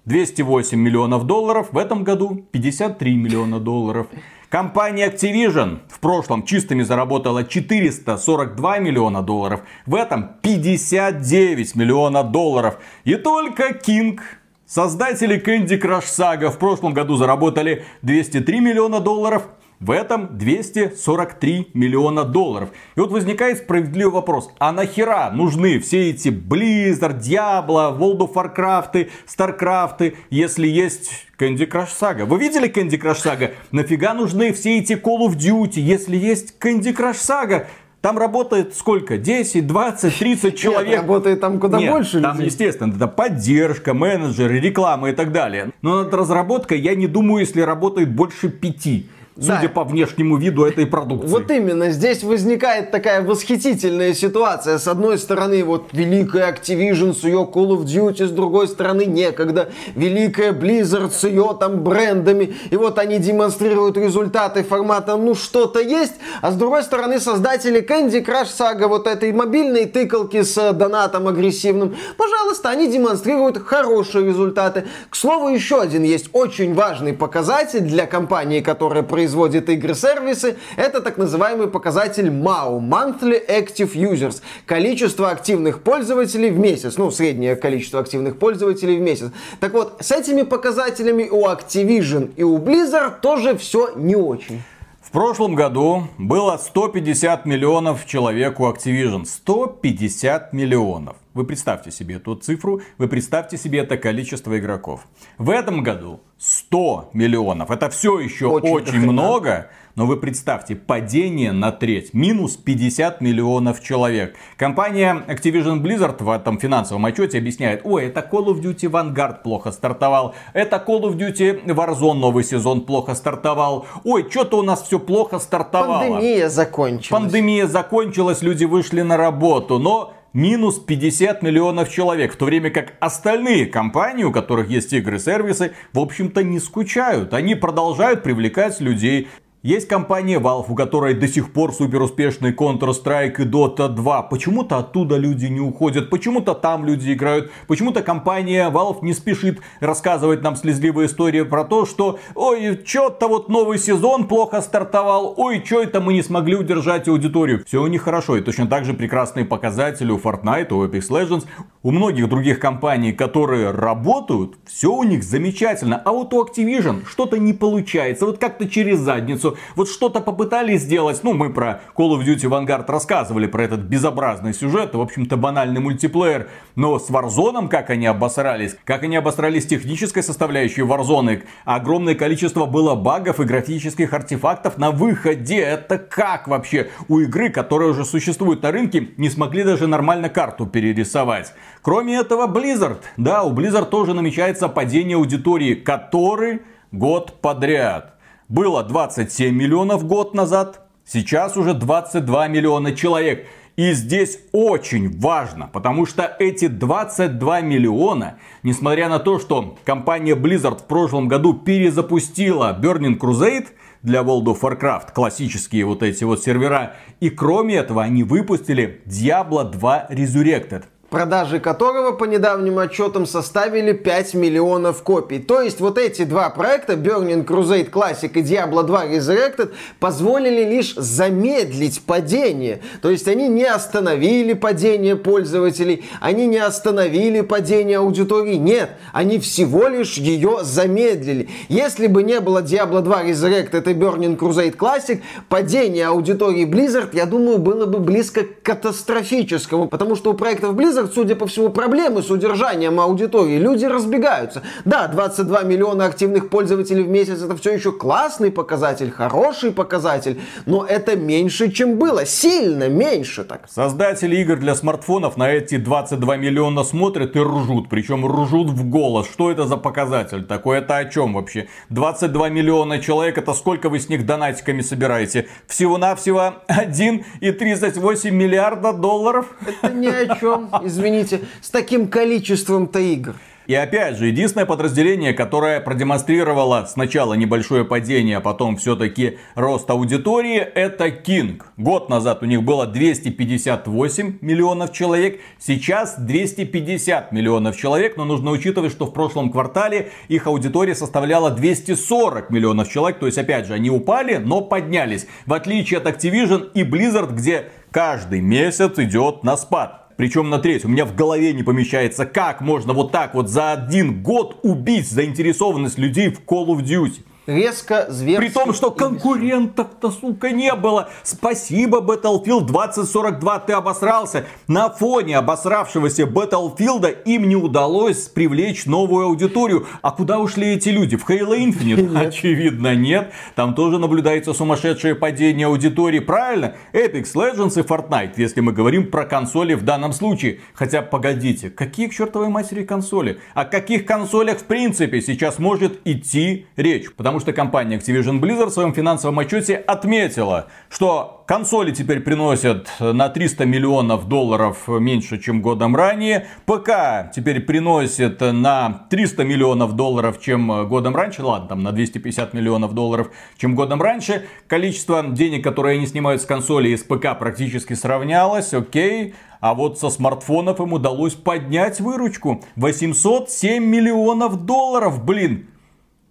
208 0.06 0.78
миллионов 0.78 1.24
долларов, 1.24 1.68
в 1.72 1.78
этом 1.78 2.04
году 2.04 2.44
53 2.50 3.16
миллиона 3.16 3.60
долларов. 3.60 4.08
Компания 4.54 5.10
Activision 5.10 5.80
в 5.88 5.98
прошлом 5.98 6.44
чистыми 6.44 6.84
заработала 6.84 7.42
442 7.42 8.78
миллиона 8.78 9.20
долларов, 9.20 9.62
в 9.84 9.96
этом 9.96 10.30
59 10.42 11.74
миллионов 11.74 12.30
долларов. 12.30 12.78
И 13.02 13.16
только 13.16 13.70
King 13.70 14.20
Создатели 14.64 15.44
Candy 15.44 15.82
Crush 15.82 16.04
Saga 16.04 16.50
в 16.50 16.58
прошлом 16.60 16.94
году 16.94 17.16
заработали 17.16 17.84
203 18.02 18.60
миллиона 18.60 19.00
долларов, 19.00 19.48
в 19.80 19.90
этом 19.90 20.38
243 20.38 21.70
миллиона 21.74 22.24
долларов. 22.24 22.70
И 22.96 23.00
вот 23.00 23.10
возникает 23.10 23.58
справедливый 23.58 24.14
вопрос. 24.14 24.50
А 24.58 24.72
нахера 24.72 25.30
нужны 25.32 25.78
все 25.78 26.10
эти 26.10 26.28
Blizzard, 26.28 27.20
Diablo, 27.20 27.98
World 27.98 28.18
of 28.18 28.34
Warcraft, 28.34 29.10
Starcraft, 29.26 30.16
если 30.30 30.66
есть 30.66 31.26
Candy 31.38 31.68
Crush 31.68 31.88
Saga? 32.00 32.24
Вы 32.24 32.38
видели 32.38 32.70
Candy 32.70 33.00
Crush 33.00 33.22
Saga? 33.24 33.52
Нафига 33.72 34.14
нужны 34.14 34.52
все 34.52 34.78
эти 34.78 34.94
Call 34.94 35.26
of 35.28 35.36
Duty, 35.36 35.80
если 35.80 36.16
есть 36.16 36.56
Candy 36.60 36.96
Crush 36.96 37.14
Saga? 37.14 37.66
Там 38.00 38.18
работает 38.18 38.74
сколько? 38.74 39.16
10, 39.16 39.66
20, 39.66 40.18
30 40.18 40.58
человек. 40.58 40.90
Нет, 40.90 41.00
работает 41.00 41.40
там 41.40 41.58
куда 41.58 41.78
Нет, 41.78 41.90
больше 41.90 42.20
там, 42.20 42.32
людей. 42.36 42.48
естественно, 42.48 42.92
это 42.94 43.08
поддержка, 43.08 43.94
менеджеры, 43.94 44.60
реклама 44.60 45.08
и 45.08 45.14
так 45.14 45.32
далее. 45.32 45.70
Но 45.80 46.04
над 46.04 46.12
разработкой, 46.12 46.80
я 46.80 46.94
не 46.94 47.06
думаю, 47.06 47.40
если 47.40 47.62
работает 47.62 48.14
больше 48.14 48.50
пяти 48.50 49.08
судя 49.36 49.62
да. 49.62 49.68
по 49.68 49.84
внешнему 49.84 50.36
виду 50.36 50.64
этой 50.64 50.86
продукции. 50.86 51.28
Вот 51.28 51.50
именно, 51.50 51.90
здесь 51.90 52.22
возникает 52.22 52.90
такая 52.90 53.22
восхитительная 53.22 54.14
ситуация. 54.14 54.78
С 54.78 54.86
одной 54.86 55.18
стороны, 55.18 55.64
вот 55.64 55.88
великая 55.92 56.52
Activision 56.52 57.12
с 57.12 57.24
ее 57.24 57.48
Call 57.52 57.70
of 57.70 57.84
Duty, 57.84 58.26
с 58.26 58.30
другой 58.30 58.68
стороны, 58.68 59.04
некогда 59.06 59.70
великая 59.96 60.52
Blizzard 60.52 61.10
с 61.10 61.24
ее 61.24 61.56
там 61.58 61.82
брендами. 61.82 62.54
И 62.70 62.76
вот 62.76 62.98
они 62.98 63.18
демонстрируют 63.18 63.96
результаты 63.96 64.62
формата 64.62 65.16
«ну 65.16 65.34
что-то 65.34 65.80
есть», 65.80 66.14
а 66.40 66.52
с 66.52 66.54
другой 66.54 66.84
стороны, 66.84 67.18
создатели 67.18 67.84
Candy 67.84 68.24
Crush 68.24 68.50
Saga, 68.56 68.86
вот 68.86 69.06
этой 69.08 69.32
мобильной 69.32 69.86
тыкалки 69.86 70.42
с 70.42 70.72
донатом 70.72 71.26
агрессивным, 71.26 71.96
пожалуйста, 72.16 72.70
они 72.70 72.90
демонстрируют 72.90 73.58
хорошие 73.58 74.26
результаты. 74.26 74.84
К 75.10 75.16
слову, 75.16 75.48
еще 75.48 75.80
один 75.80 76.04
есть 76.04 76.28
очень 76.32 76.74
важный 76.74 77.12
показатель 77.12 77.80
для 77.80 78.06
компании, 78.06 78.60
которая 78.60 79.02
производит 79.02 79.23
производит 79.24 79.70
игры-сервисы, 79.70 80.56
это 80.76 81.00
так 81.00 81.16
называемый 81.16 81.68
показатель 81.68 82.28
MAU, 82.28 82.78
Monthly 82.78 83.40
Active 83.48 83.94
Users, 83.94 84.42
количество 84.66 85.30
активных 85.30 85.82
пользователей 85.82 86.50
в 86.50 86.58
месяц, 86.58 86.98
ну, 86.98 87.10
среднее 87.10 87.56
количество 87.56 88.00
активных 88.00 88.38
пользователей 88.38 88.98
в 88.98 89.00
месяц. 89.00 89.30
Так 89.60 89.72
вот, 89.72 89.96
с 90.00 90.10
этими 90.12 90.42
показателями 90.42 91.26
у 91.30 91.46
Activision 91.46 92.34
и 92.36 92.42
у 92.42 92.58
Blizzard 92.58 93.20
тоже 93.22 93.56
все 93.56 93.92
не 93.96 94.14
очень. 94.14 94.60
В 95.00 95.10
прошлом 95.10 95.54
году 95.54 96.08
было 96.18 96.58
150 96.58 97.46
миллионов 97.46 98.04
человек 98.04 98.60
у 98.60 98.64
Activision. 98.64 99.24
150 99.24 100.52
миллионов. 100.52 101.16
Вы 101.32 101.44
представьте 101.44 101.90
себе 101.90 102.16
эту 102.16 102.34
цифру, 102.36 102.82
вы 102.98 103.08
представьте 103.08 103.56
себе 103.56 103.80
это 103.80 103.96
количество 103.96 104.58
игроков. 104.58 105.06
В 105.38 105.50
этом 105.50 105.82
году 105.82 106.20
100 106.44 107.10
миллионов. 107.14 107.70
Это 107.70 107.88
все 107.88 108.20
еще 108.20 108.48
очень, 108.48 108.70
очень 108.70 109.00
много. 109.00 109.70
Но 109.94 110.06
вы 110.06 110.16
представьте, 110.16 110.74
падение 110.74 111.52
на 111.52 111.70
треть, 111.70 112.12
минус 112.12 112.56
50 112.56 113.20
миллионов 113.20 113.80
человек. 113.80 114.34
Компания 114.56 115.24
Activision 115.28 115.80
Blizzard 115.80 116.22
в 116.22 116.28
этом 116.28 116.58
финансовом 116.58 117.06
отчете 117.06 117.38
объясняет, 117.38 117.82
ой, 117.84 118.06
это 118.06 118.20
Call 118.20 118.46
of 118.46 118.60
Duty 118.60 118.90
Vanguard 118.90 119.42
плохо 119.42 119.70
стартовал, 119.70 120.34
это 120.52 120.84
Call 120.84 121.02
of 121.02 121.16
Duty 121.16 121.64
Warzone 121.64 122.14
новый 122.14 122.42
сезон 122.42 122.82
плохо 122.82 123.14
стартовал, 123.14 123.86
ой, 124.04 124.26
что-то 124.28 124.58
у 124.58 124.62
нас 124.62 124.82
все 124.82 124.98
плохо 124.98 125.38
стартовало. 125.38 126.00
Пандемия 126.00 126.48
закончилась. 126.48 127.22
Пандемия 127.22 127.66
закончилась, 127.68 128.42
люди 128.42 128.64
вышли 128.64 129.02
на 129.02 129.16
работу, 129.16 129.78
но 129.78 130.12
минус 130.34 130.78
50 130.78 131.42
миллионов 131.42 131.88
человек, 131.88 132.34
в 132.34 132.36
то 132.36 132.44
время 132.44 132.70
как 132.70 132.94
остальные 133.00 133.66
компании, 133.66 134.24
у 134.24 134.32
которых 134.32 134.68
есть 134.68 134.92
игры-сервисы, 134.92 135.72
в 135.94 135.98
общем-то 135.98 136.42
не 136.42 136.58
скучают. 136.58 137.32
Они 137.32 137.54
продолжают 137.54 138.22
привлекать 138.22 138.80
людей, 138.80 139.28
есть 139.64 139.88
компания 139.88 140.38
Valve, 140.38 140.66
у 140.68 140.74
которой 140.74 141.14
до 141.14 141.26
сих 141.26 141.50
пор 141.50 141.72
супер 141.72 142.02
успешный 142.02 142.52
Counter-Strike 142.52 143.36
и 143.38 143.44
Dota 143.46 143.88
2. 143.88 144.22
Почему-то 144.24 144.76
оттуда 144.76 145.16
люди 145.16 145.46
не 145.46 145.60
уходят, 145.60 146.10
почему-то 146.10 146.52
там 146.54 146.84
люди 146.84 147.14
играют, 147.14 147.50
почему-то 147.66 148.02
компания 148.02 148.70
Valve 148.70 148.98
не 149.00 149.14
спешит 149.14 149.60
рассказывать 149.80 150.42
нам 150.42 150.54
слезливые 150.56 151.06
истории 151.06 151.42
про 151.42 151.64
то, 151.64 151.86
что 151.86 152.18
ой, 152.34 152.78
что-то 152.84 153.26
вот 153.26 153.48
новый 153.48 153.78
сезон 153.78 154.28
плохо 154.28 154.60
стартовал, 154.60 155.32
ой, 155.38 155.62
что 155.64 155.80
это 155.80 156.02
мы 156.02 156.12
не 156.12 156.22
смогли 156.22 156.56
удержать 156.56 157.08
аудиторию. 157.08 157.64
Все 157.66 157.82
у 157.82 157.86
них 157.86 158.02
хорошо, 158.02 158.36
и 158.36 158.42
точно 158.42 158.66
так 158.66 158.84
же 158.84 158.92
прекрасные 158.92 159.46
показатели 159.46 160.12
у 160.12 160.18
Fortnite, 160.18 160.74
у 160.74 160.84
Apex 160.84 161.08
Legends, 161.08 161.46
у 161.82 161.90
многих 161.90 162.28
других 162.28 162.60
компаний, 162.60 163.12
которые 163.14 163.70
работают, 163.70 164.56
все 164.66 164.92
у 164.92 165.04
них 165.04 165.22
замечательно. 165.22 165.96
А 166.04 166.12
вот 166.12 166.34
у 166.34 166.44
Activision 166.44 167.06
что-то 167.08 167.38
не 167.38 167.54
получается, 167.54 168.26
вот 168.26 168.36
как-то 168.36 168.68
через 168.68 168.98
задницу 168.98 169.53
вот 169.76 169.88
что-то 169.88 170.20
попытались 170.20 170.82
сделать. 170.82 171.20
Ну, 171.22 171.32
мы 171.32 171.52
про 171.52 171.80
Call 171.96 172.18
of 172.18 172.24
Duty 172.24 172.48
Vanguard 172.48 172.84
рассказывали, 172.88 173.46
про 173.46 173.64
этот 173.64 173.80
безобразный 173.80 174.54
сюжет, 174.54 174.94
в 174.94 175.00
общем-то, 175.00 175.36
банальный 175.36 175.80
мультиплеер. 175.80 176.48
Но 176.76 176.98
с 176.98 177.10
Warzone, 177.10 177.68
как 177.68 177.90
они 177.90 178.06
обосрались, 178.06 178.76
как 178.84 179.02
они 179.02 179.16
обосрались 179.16 179.66
технической 179.66 180.22
составляющей 180.22 180.82
Warzone, 180.82 181.42
огромное 181.64 182.14
количество 182.14 182.66
было 182.66 182.94
багов 182.94 183.40
и 183.40 183.44
графических 183.44 184.12
артефактов 184.12 184.78
на 184.78 184.90
выходе. 184.90 185.58
Это 185.58 185.98
как 185.98 186.48
вообще? 186.48 186.90
У 187.08 187.20
игры, 187.20 187.50
которая 187.50 187.90
уже 187.90 188.04
существует 188.04 188.62
на 188.62 188.72
рынке, 188.72 189.08
не 189.16 189.30
смогли 189.30 189.64
даже 189.64 189.86
нормально 189.86 190.28
карту 190.28 190.66
перерисовать. 190.66 191.52
Кроме 191.82 192.16
этого, 192.16 192.46
Blizzard. 192.46 193.02
Да, 193.16 193.42
у 193.42 193.52
Blizzard 193.52 193.90
тоже 193.90 194.14
намечается 194.14 194.68
падение 194.68 195.16
аудитории, 195.16 195.74
который 195.74 196.62
год 196.92 197.40
подряд. 197.40 198.13
Было 198.54 198.84
27 198.84 199.52
миллионов 199.52 200.06
год 200.06 200.32
назад, 200.32 200.86
сейчас 201.04 201.56
уже 201.56 201.74
22 201.74 202.46
миллиона 202.46 202.94
человек. 202.94 203.48
И 203.74 203.90
здесь 203.94 204.38
очень 204.52 205.18
важно, 205.18 205.66
потому 205.66 206.06
что 206.06 206.36
эти 206.38 206.68
22 206.68 207.62
миллиона, 207.62 208.38
несмотря 208.62 209.08
на 209.08 209.18
то, 209.18 209.40
что 209.40 209.76
компания 209.82 210.36
Blizzard 210.36 210.82
в 210.82 210.84
прошлом 210.84 211.26
году 211.26 211.54
перезапустила 211.54 212.78
Burning 212.80 213.18
Crusade 213.18 213.66
для 214.04 214.20
World 214.20 214.44
of 214.44 214.60
Warcraft, 214.60 215.12
классические 215.12 215.84
вот 215.84 216.04
эти 216.04 216.22
вот 216.22 216.40
сервера, 216.40 216.94
и 217.18 217.30
кроме 217.30 217.74
этого 217.74 218.04
они 218.04 218.22
выпустили 218.22 219.02
Diablo 219.04 219.68
2 219.68 220.10
Resurrected 220.10 220.84
продажи 221.14 221.60
которого 221.60 222.10
по 222.10 222.24
недавним 222.24 222.80
отчетам 222.80 223.24
составили 223.24 223.92
5 223.92 224.34
миллионов 224.34 225.04
копий. 225.04 225.38
То 225.38 225.60
есть 225.60 225.78
вот 225.78 225.96
эти 225.96 226.24
два 226.24 226.50
проекта, 226.50 226.94
Burning 226.94 227.46
Crusade 227.46 227.88
Classic 227.88 228.32
и 228.34 228.42
Diablo 228.42 228.82
2 228.82 229.06
Resurrected, 229.06 229.70
позволили 230.00 230.64
лишь 230.64 230.92
замедлить 230.96 232.02
падение. 232.02 232.80
То 233.00 233.10
есть 233.10 233.28
они 233.28 233.46
не 233.46 233.64
остановили 233.64 234.54
падение 234.54 235.14
пользователей, 235.14 236.04
они 236.20 236.48
не 236.48 236.58
остановили 236.58 237.42
падение 237.42 237.98
аудитории. 237.98 238.56
Нет, 238.56 238.90
они 239.12 239.38
всего 239.38 239.86
лишь 239.86 240.14
ее 240.14 240.58
замедлили. 240.62 241.48
Если 241.68 242.08
бы 242.08 242.24
не 242.24 242.40
было 242.40 242.60
Diablo 242.60 243.02
2 243.02 243.22
Resurrected 243.26 243.88
и 243.88 243.94
Burning 243.94 244.36
Crusade 244.36 244.76
Classic, 244.76 245.22
падение 245.48 246.08
аудитории 246.08 246.66
Blizzard, 246.66 247.10
я 247.12 247.26
думаю, 247.26 247.58
было 247.58 247.86
бы 247.86 248.00
близко 248.00 248.42
к 248.42 248.62
катастрофическому, 248.64 249.86
потому 249.86 250.16
что 250.16 250.32
у 250.32 250.34
проектов 250.34 250.74
Blizzard 250.74 251.03
Blizzard, 251.04 251.12
судя 251.14 251.36
по 251.36 251.46
всему, 251.46 251.70
проблемы 251.70 252.22
с 252.22 252.30
удержанием 252.30 253.00
аудитории. 253.00 253.58
Люди 253.58 253.84
разбегаются. 253.84 254.62
Да, 254.84 255.08
22 255.08 255.62
миллиона 255.62 256.06
активных 256.06 256.48
пользователей 256.48 257.02
в 257.02 257.08
месяц 257.08 257.42
это 257.42 257.56
все 257.56 257.72
еще 257.72 257.92
классный 257.92 258.50
показатель, 258.50 259.10
хороший 259.10 259.72
показатель, 259.72 260.40
но 260.66 260.84
это 260.84 261.16
меньше, 261.16 261.70
чем 261.70 261.98
было. 261.98 262.26
Сильно 262.26 262.88
меньше 262.88 263.44
так. 263.44 263.68
Создатели 263.68 264.36
игр 264.36 264.56
для 264.56 264.74
смартфонов 264.74 265.36
на 265.36 265.50
эти 265.50 265.76
22 265.76 266.36
миллиона 266.36 266.84
смотрят 266.84 267.36
и 267.36 267.40
ржут. 267.40 267.88
Причем 267.88 268.26
ржут 268.26 268.70
в 268.70 268.88
голос. 268.88 269.26
Что 269.30 269.50
это 269.50 269.66
за 269.66 269.76
показатель 269.76 270.44
такой? 270.44 270.78
Это 270.78 270.96
о 270.96 271.04
чем 271.04 271.34
вообще? 271.34 271.68
22 271.90 272.48
миллиона 272.48 272.98
человек, 272.98 273.38
это 273.38 273.54
сколько 273.54 273.88
вы 273.88 273.98
с 273.98 274.08
них 274.08 274.26
донатиками 274.26 274.82
собираете? 274.82 275.46
Всего-навсего 275.66 276.54
1,38 276.68 278.30
миллиарда 278.30 278.92
долларов? 278.92 279.46
Это 279.66 279.92
ни 279.92 280.06
о 280.06 280.36
чем 280.36 280.70
извините, 280.94 281.40
с 281.60 281.70
таким 281.70 282.08
количеством-то 282.08 282.98
игр. 282.98 283.34
И 283.66 283.74
опять 283.74 284.18
же, 284.18 284.26
единственное 284.26 284.66
подразделение, 284.66 285.32
которое 285.32 285.80
продемонстрировало 285.80 286.86
сначала 286.86 287.32
небольшое 287.32 287.84
падение, 287.84 288.36
а 288.36 288.40
потом 288.40 288.76
все-таки 288.76 289.38
рост 289.54 289.88
аудитории, 289.88 290.58
это 290.58 291.06
King. 291.06 291.62
Год 291.78 292.10
назад 292.10 292.42
у 292.42 292.46
них 292.46 292.62
было 292.62 292.86
258 292.86 294.38
миллионов 294.42 294.92
человек, 294.92 295.40
сейчас 295.58 296.16
250 296.18 297.32
миллионов 297.32 297.74
человек, 297.78 298.18
но 298.18 298.26
нужно 298.26 298.50
учитывать, 298.50 298.92
что 298.92 299.06
в 299.06 299.14
прошлом 299.14 299.50
квартале 299.50 300.10
их 300.28 300.46
аудитория 300.46 300.94
составляла 300.94 301.50
240 301.50 302.50
миллионов 302.50 302.90
человек, 302.90 303.18
то 303.18 303.24
есть 303.24 303.38
опять 303.38 303.66
же, 303.66 303.72
они 303.72 303.88
упали, 303.88 304.36
но 304.36 304.60
поднялись. 304.60 305.26
В 305.46 305.54
отличие 305.54 306.00
от 306.00 306.06
Activision 306.06 306.70
и 306.74 306.82
Blizzard, 306.82 307.32
где 307.32 307.70
каждый 307.90 308.42
месяц 308.42 308.98
идет 308.98 309.42
на 309.42 309.56
спад. 309.56 310.03
Причем 310.16 310.48
на 310.50 310.58
треть. 310.58 310.84
У 310.84 310.88
меня 310.88 311.04
в 311.04 311.14
голове 311.14 311.52
не 311.52 311.62
помещается, 311.62 312.26
как 312.26 312.60
можно 312.60 312.92
вот 312.92 313.10
так 313.12 313.34
вот 313.34 313.48
за 313.48 313.72
один 313.72 314.22
год 314.22 314.60
убить 314.62 315.08
заинтересованность 315.08 315.98
людей 315.98 316.28
в 316.28 316.40
Call 316.40 316.66
of 316.66 316.82
Duty 316.82 317.22
резко 317.46 318.06
зверски. 318.08 318.46
При 318.46 318.52
том, 318.52 318.72
что 318.72 318.90
конкурентов-то, 318.90 320.10
сука, 320.10 320.50
не 320.50 320.74
было. 320.74 321.08
Спасибо, 321.22 322.00
Battlefield 322.00 322.66
2042, 322.66 323.58
ты 323.60 323.72
обосрался. 323.72 324.46
На 324.68 324.90
фоне 324.90 325.38
обосравшегося 325.38 326.24
Battlefield 326.24 327.22
им 327.24 327.48
не 327.48 327.56
удалось 327.56 328.28
привлечь 328.28 328.86
новую 328.86 329.26
аудиторию. 329.26 329.86
А 330.02 330.10
куда 330.10 330.38
ушли 330.38 330.74
эти 330.74 330.88
люди? 330.88 331.16
В 331.16 331.28
Halo 331.28 331.56
Infinite? 331.56 332.02
Нет. 332.02 332.16
Очевидно, 332.16 332.94
нет. 332.94 333.32
Там 333.54 333.74
тоже 333.74 333.98
наблюдается 333.98 334.52
сумасшедшее 334.52 335.14
падение 335.14 335.66
аудитории. 335.66 336.20
Правильно? 336.20 336.74
Apex 336.92 337.34
Legends 337.34 337.78
и 337.78 337.82
Fortnite, 337.82 338.32
если 338.36 338.60
мы 338.60 338.72
говорим 338.72 339.10
про 339.10 339.24
консоли 339.24 339.74
в 339.74 339.82
данном 339.82 340.12
случае. 340.12 340.60
Хотя, 340.74 341.02
погодите, 341.02 341.70
какие 341.70 342.08
к 342.08 342.14
чертовой 342.14 342.48
матери 342.48 342.84
консоли? 342.84 343.38
О 343.54 343.64
каких 343.64 344.06
консолях 344.06 344.58
в 344.58 344.64
принципе 344.64 345.20
сейчас 345.20 345.58
может 345.58 346.00
идти 346.04 346.66
речь? 346.76 347.12
Потому 347.12 347.33
потому 347.34 347.40
что 347.40 347.52
компания 347.52 347.96
Activision 347.96 348.38
Blizzard 348.38 348.66
в 348.66 348.70
своем 348.72 348.94
финансовом 348.94 349.40
отчете 349.40 349.74
отметила, 349.74 350.68
что 350.88 351.42
консоли 351.48 351.90
теперь 351.90 352.20
приносят 352.20 352.88
на 353.00 353.28
300 353.28 353.64
миллионов 353.66 354.28
долларов 354.28 354.86
меньше, 354.86 355.38
чем 355.38 355.60
годом 355.60 355.96
ранее. 355.96 356.46
ПК 356.64 357.32
теперь 357.34 357.58
приносит 357.58 358.40
на 358.40 359.06
300 359.10 359.42
миллионов 359.42 359.94
долларов, 359.94 360.40
чем 360.40 360.86
годом 360.86 361.16
раньше. 361.16 361.42
Ладно, 361.42 361.70
там 361.70 361.82
на 361.82 361.90
250 361.90 362.54
миллионов 362.54 362.94
долларов, 362.94 363.32
чем 363.56 363.74
годом 363.74 364.00
раньше. 364.00 364.46
Количество 364.68 365.24
денег, 365.24 365.64
которые 365.64 365.96
они 365.96 366.06
снимают 366.06 366.40
с 366.40 366.44
консоли 366.44 366.90
и 366.90 366.96
с 366.96 367.02
ПК 367.02 367.36
практически 367.36 367.94
сравнялось. 367.94 368.72
Окей. 368.72 369.34
А 369.58 369.74
вот 369.74 369.98
со 369.98 370.08
смартфонов 370.08 370.78
им 370.78 370.92
удалось 370.92 371.34
поднять 371.34 371.98
выручку. 371.98 372.62
807 372.76 373.84
миллионов 373.84 374.66
долларов, 374.66 375.24
блин 375.24 375.66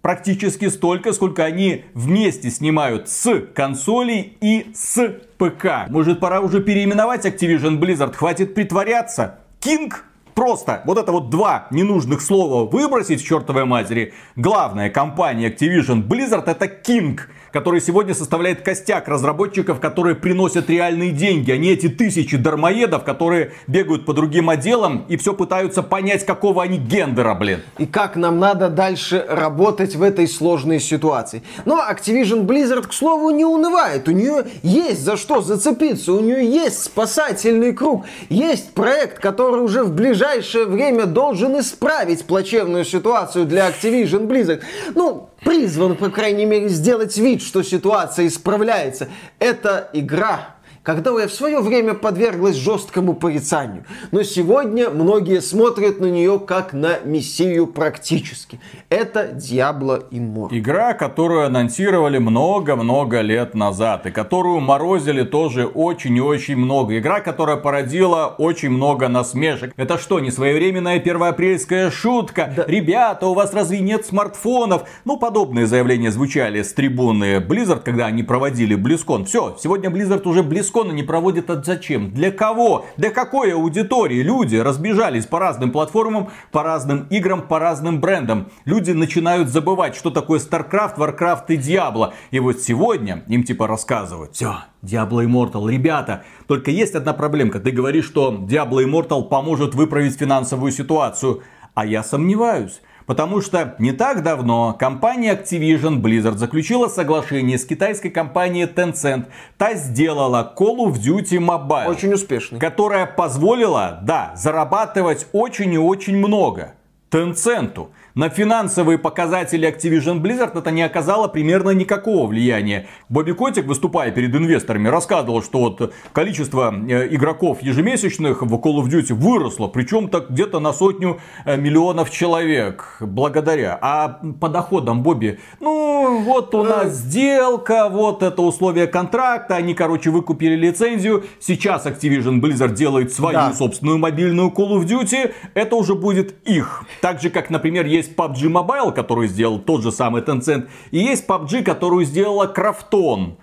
практически 0.04 0.68
столько, 0.68 1.14
сколько 1.14 1.44
они 1.44 1.86
вместе 1.94 2.50
снимают 2.50 3.08
с 3.08 3.40
консолей 3.54 4.36
и 4.42 4.70
с 4.74 5.02
ПК. 5.38 5.88
Может 5.88 6.20
пора 6.20 6.40
уже 6.40 6.60
переименовать 6.60 7.24
Activision 7.24 7.78
Blizzard, 7.78 8.14
хватит 8.14 8.54
притворяться. 8.54 9.38
King 9.60 9.90
просто 10.34 10.82
вот 10.84 10.98
это 10.98 11.10
вот 11.10 11.30
два 11.30 11.68
ненужных 11.70 12.20
слова 12.20 12.68
выбросить 12.68 13.22
в 13.22 13.26
чертовой 13.26 13.64
матери. 13.64 14.12
Главная 14.36 14.90
компания 14.90 15.48
Activision 15.48 16.06
Blizzard 16.06 16.44
это 16.50 16.66
King 16.66 17.18
который 17.54 17.80
сегодня 17.80 18.14
составляет 18.14 18.62
костяк 18.62 19.06
разработчиков, 19.06 19.78
которые 19.78 20.16
приносят 20.16 20.68
реальные 20.68 21.12
деньги, 21.12 21.52
а 21.52 21.56
не 21.56 21.68
эти 21.68 21.88
тысячи 21.88 22.36
дармоедов, 22.36 23.04
которые 23.04 23.52
бегают 23.68 24.04
по 24.06 24.12
другим 24.12 24.50
отделам 24.50 25.04
и 25.08 25.16
все 25.16 25.34
пытаются 25.34 25.84
понять, 25.84 26.26
какого 26.26 26.64
они 26.64 26.78
гендера, 26.78 27.32
блин. 27.34 27.60
И 27.78 27.86
как 27.86 28.16
нам 28.16 28.40
надо 28.40 28.70
дальше 28.70 29.24
работать 29.28 29.94
в 29.94 30.02
этой 30.02 30.26
сложной 30.26 30.80
ситуации. 30.80 31.44
Но 31.64 31.80
Activision 31.80 32.44
Blizzard, 32.44 32.88
к 32.88 32.92
слову, 32.92 33.30
не 33.30 33.44
унывает. 33.44 34.08
У 34.08 34.10
нее 34.10 34.46
есть 34.64 35.04
за 35.04 35.16
что 35.16 35.40
зацепиться, 35.40 36.12
у 36.12 36.18
нее 36.18 36.44
есть 36.44 36.82
спасательный 36.82 37.72
круг, 37.72 38.04
есть 38.30 38.74
проект, 38.74 39.20
который 39.20 39.62
уже 39.62 39.84
в 39.84 39.92
ближайшее 39.92 40.64
время 40.64 41.06
должен 41.06 41.56
исправить 41.60 42.24
плачевную 42.24 42.84
ситуацию 42.84 43.44
для 43.44 43.70
Activision 43.70 44.26
Blizzard. 44.26 44.62
Ну, 44.96 45.28
призван, 45.44 45.96
по 45.96 46.10
крайней 46.10 46.46
мере, 46.46 46.68
сделать 46.68 47.16
вид, 47.16 47.42
что 47.42 47.62
ситуация 47.62 48.26
исправляется. 48.26 49.08
Это 49.38 49.90
игра 49.92 50.53
которая 50.84 51.26
в 51.28 51.32
свое 51.32 51.60
время 51.60 51.94
подверглась 51.94 52.56
жесткому 52.56 53.14
порицанию. 53.14 53.84
Но 54.12 54.22
сегодня 54.22 54.90
многие 54.90 55.40
смотрят 55.40 55.98
на 55.98 56.06
нее 56.06 56.38
как 56.38 56.72
на 56.72 56.98
мессию 57.04 57.66
практически. 57.66 58.60
Это 58.90 59.30
Diablo 59.34 60.04
Immortal. 60.10 60.48
Игра, 60.50 60.92
которую 60.92 61.46
анонсировали 61.46 62.18
много-много 62.18 63.22
лет 63.22 63.54
назад. 63.54 64.06
И 64.06 64.10
которую 64.10 64.60
морозили 64.60 65.22
тоже 65.22 65.66
очень 65.66 66.16
и 66.16 66.20
очень 66.20 66.56
много. 66.56 66.98
Игра, 66.98 67.20
которая 67.20 67.56
породила 67.56 68.34
очень 68.36 68.70
много 68.70 69.08
насмешек. 69.08 69.72
Это 69.76 69.96
что, 69.96 70.20
не 70.20 70.30
своевременная 70.30 71.00
первоапрельская 71.00 71.90
шутка? 71.90 72.52
Да. 72.54 72.64
Ребята, 72.66 73.26
у 73.26 73.34
вас 73.34 73.54
разве 73.54 73.80
нет 73.80 74.04
смартфонов? 74.04 74.86
Ну, 75.06 75.16
подобные 75.16 75.66
заявления 75.66 76.10
звучали 76.10 76.62
с 76.62 76.74
трибуны 76.74 77.38
Blizzard, 77.38 77.80
когда 77.82 78.06
они 78.06 78.22
проводили 78.22 78.74
Близкон. 78.74 79.24
Все, 79.24 79.56
сегодня 79.58 79.88
Blizzard 79.88 80.28
уже 80.28 80.42
близко 80.42 80.73
BlizzCon 80.74 80.92
не 80.92 81.02
проводят 81.02 81.50
от 81.50 81.64
зачем? 81.64 82.10
Для 82.10 82.30
кого? 82.30 82.86
Для 82.96 83.10
какой 83.10 83.52
аудитории? 83.52 84.22
Люди 84.22 84.56
разбежались 84.56 85.26
по 85.26 85.38
разным 85.38 85.70
платформам, 85.70 86.30
по 86.50 86.62
разным 86.62 87.06
играм, 87.10 87.42
по 87.42 87.58
разным 87.58 88.00
брендам. 88.00 88.48
Люди 88.64 88.90
начинают 88.90 89.48
забывать, 89.48 89.96
что 89.96 90.10
такое 90.10 90.40
StarCraft, 90.40 90.96
Warcraft 90.96 91.44
и 91.48 91.56
Diablo. 91.56 92.12
И 92.30 92.40
вот 92.40 92.60
сегодня 92.60 93.24
им 93.28 93.44
типа 93.44 93.66
рассказывают. 93.66 94.34
Все, 94.34 94.56
Diablo 94.82 95.24
Immortal. 95.24 95.70
Ребята, 95.70 96.24
только 96.46 96.70
есть 96.70 96.94
одна 96.94 97.12
проблемка. 97.12 97.60
Ты 97.60 97.70
говоришь, 97.70 98.06
что 98.06 98.32
Diablo 98.32 98.84
Immortal 98.84 99.28
поможет 99.28 99.74
выправить 99.74 100.16
финансовую 100.18 100.72
ситуацию. 100.72 101.42
А 101.74 101.84
я 101.86 102.04
сомневаюсь. 102.04 102.80
Потому 103.06 103.40
что 103.40 103.74
не 103.78 103.92
так 103.92 104.22
давно 104.22 104.74
компания 104.78 105.34
Activision 105.34 106.00
Blizzard 106.00 106.36
заключила 106.36 106.88
соглашение 106.88 107.58
с 107.58 107.66
китайской 107.66 108.08
компанией 108.08 108.66
Tencent. 108.66 109.26
Та 109.58 109.74
сделала 109.74 110.54
Call 110.56 110.78
of 110.78 110.94
Duty 110.94 111.38
Mobile. 111.38 111.86
Очень 111.88 112.14
успешный. 112.14 112.58
Которая 112.58 113.06
позволила, 113.06 113.98
да, 114.02 114.32
зарабатывать 114.36 115.26
очень 115.32 115.72
и 115.74 115.78
очень 115.78 116.16
много. 116.16 116.74
Tencent 117.14 117.90
на 118.14 118.28
финансовые 118.28 118.96
показатели 118.98 119.68
Activision 119.68 120.20
Blizzard 120.20 120.56
это 120.56 120.70
не 120.70 120.82
оказало 120.82 121.26
примерно 121.26 121.70
никакого 121.70 122.28
влияния. 122.28 122.86
Бобби 123.08 123.32
Котик, 123.32 123.66
выступая 123.66 124.12
перед 124.12 124.34
инвесторами, 124.34 124.88
рассказывал, 124.88 125.42
что 125.42 125.58
вот 125.58 125.92
количество 126.12 126.72
э, 126.72 127.08
игроков 127.12 127.60
ежемесячных 127.62 128.42
в 128.42 128.54
Call 128.54 128.82
of 128.82 128.88
Duty 128.88 129.14
выросло, 129.14 129.66
причем 129.66 130.08
так 130.08 130.30
где-то 130.30 130.60
на 130.60 130.72
сотню 130.72 131.18
э, 131.44 131.56
миллионов 131.56 132.10
человек 132.10 132.98
благодаря. 133.00 133.76
А 133.80 134.20
по 134.40 134.48
доходам 134.48 135.02
Бобби, 135.02 135.40
ну 135.58 136.22
вот 136.24 136.54
у 136.54 136.62
нас 136.62 136.94
сделка, 136.94 137.88
вот 137.88 138.22
это 138.22 138.42
условие 138.42 138.86
контракта, 138.86 139.56
они, 139.56 139.74
короче, 139.74 140.10
выкупили 140.10 140.54
лицензию, 140.54 141.24
сейчас 141.40 141.86
Activision 141.86 142.40
Blizzard 142.40 142.74
делает 142.74 143.12
свою 143.12 143.34
да. 143.34 143.52
собственную 143.52 143.98
мобильную 143.98 144.50
Call 144.50 144.78
of 144.78 144.84
Duty, 144.84 145.32
это 145.54 145.74
уже 145.74 145.96
будет 145.96 146.36
их. 146.46 146.84
Так 147.04 147.20
же, 147.20 147.28
как, 147.28 147.50
например, 147.50 147.84
есть 147.84 148.16
PUBG 148.16 148.50
Mobile, 148.50 148.90
который 148.90 149.28
сделал 149.28 149.58
тот 149.58 149.82
же 149.82 149.92
самый 149.92 150.22
Tencent, 150.22 150.70
и 150.90 151.00
есть 151.00 151.28
PUBG, 151.28 151.62
которую 151.62 152.06
сделала 152.06 152.46
Крафтон. 152.46 153.36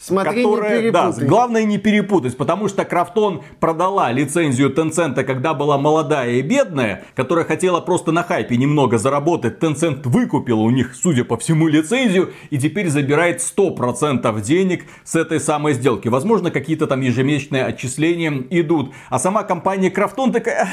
Смотри, 0.00 0.44
которая, 0.44 0.80
не 0.80 0.90
да, 0.92 1.12
главное 1.18 1.64
не 1.64 1.76
перепутать, 1.76 2.36
потому 2.36 2.68
что 2.68 2.84
Крафтон 2.84 3.42
продала 3.58 4.12
лицензию 4.12 4.72
Tencent, 4.72 5.20
когда 5.24 5.54
была 5.54 5.76
молодая 5.76 6.34
и 6.34 6.42
бедная, 6.42 7.02
которая 7.16 7.44
хотела 7.44 7.80
просто 7.80 8.12
на 8.12 8.22
хайпе 8.22 8.56
немного 8.56 8.98
заработать. 8.98 9.58
Tencent 9.58 10.08
выкупила 10.08 10.60
у 10.60 10.70
них, 10.70 10.94
судя 10.94 11.24
по 11.24 11.36
всему, 11.36 11.66
лицензию 11.66 12.32
и 12.50 12.58
теперь 12.58 12.88
забирает 12.90 13.40
100% 13.40 14.40
денег 14.40 14.84
с 15.02 15.16
этой 15.16 15.40
самой 15.40 15.74
сделки. 15.74 16.06
Возможно, 16.06 16.52
какие-то 16.52 16.86
там 16.86 17.00
ежемесячные 17.00 17.64
отчисления 17.64 18.44
идут. 18.50 18.92
А 19.10 19.18
сама 19.18 19.42
компания 19.42 19.90
Крафтон 19.90 20.30
такая, 20.30 20.68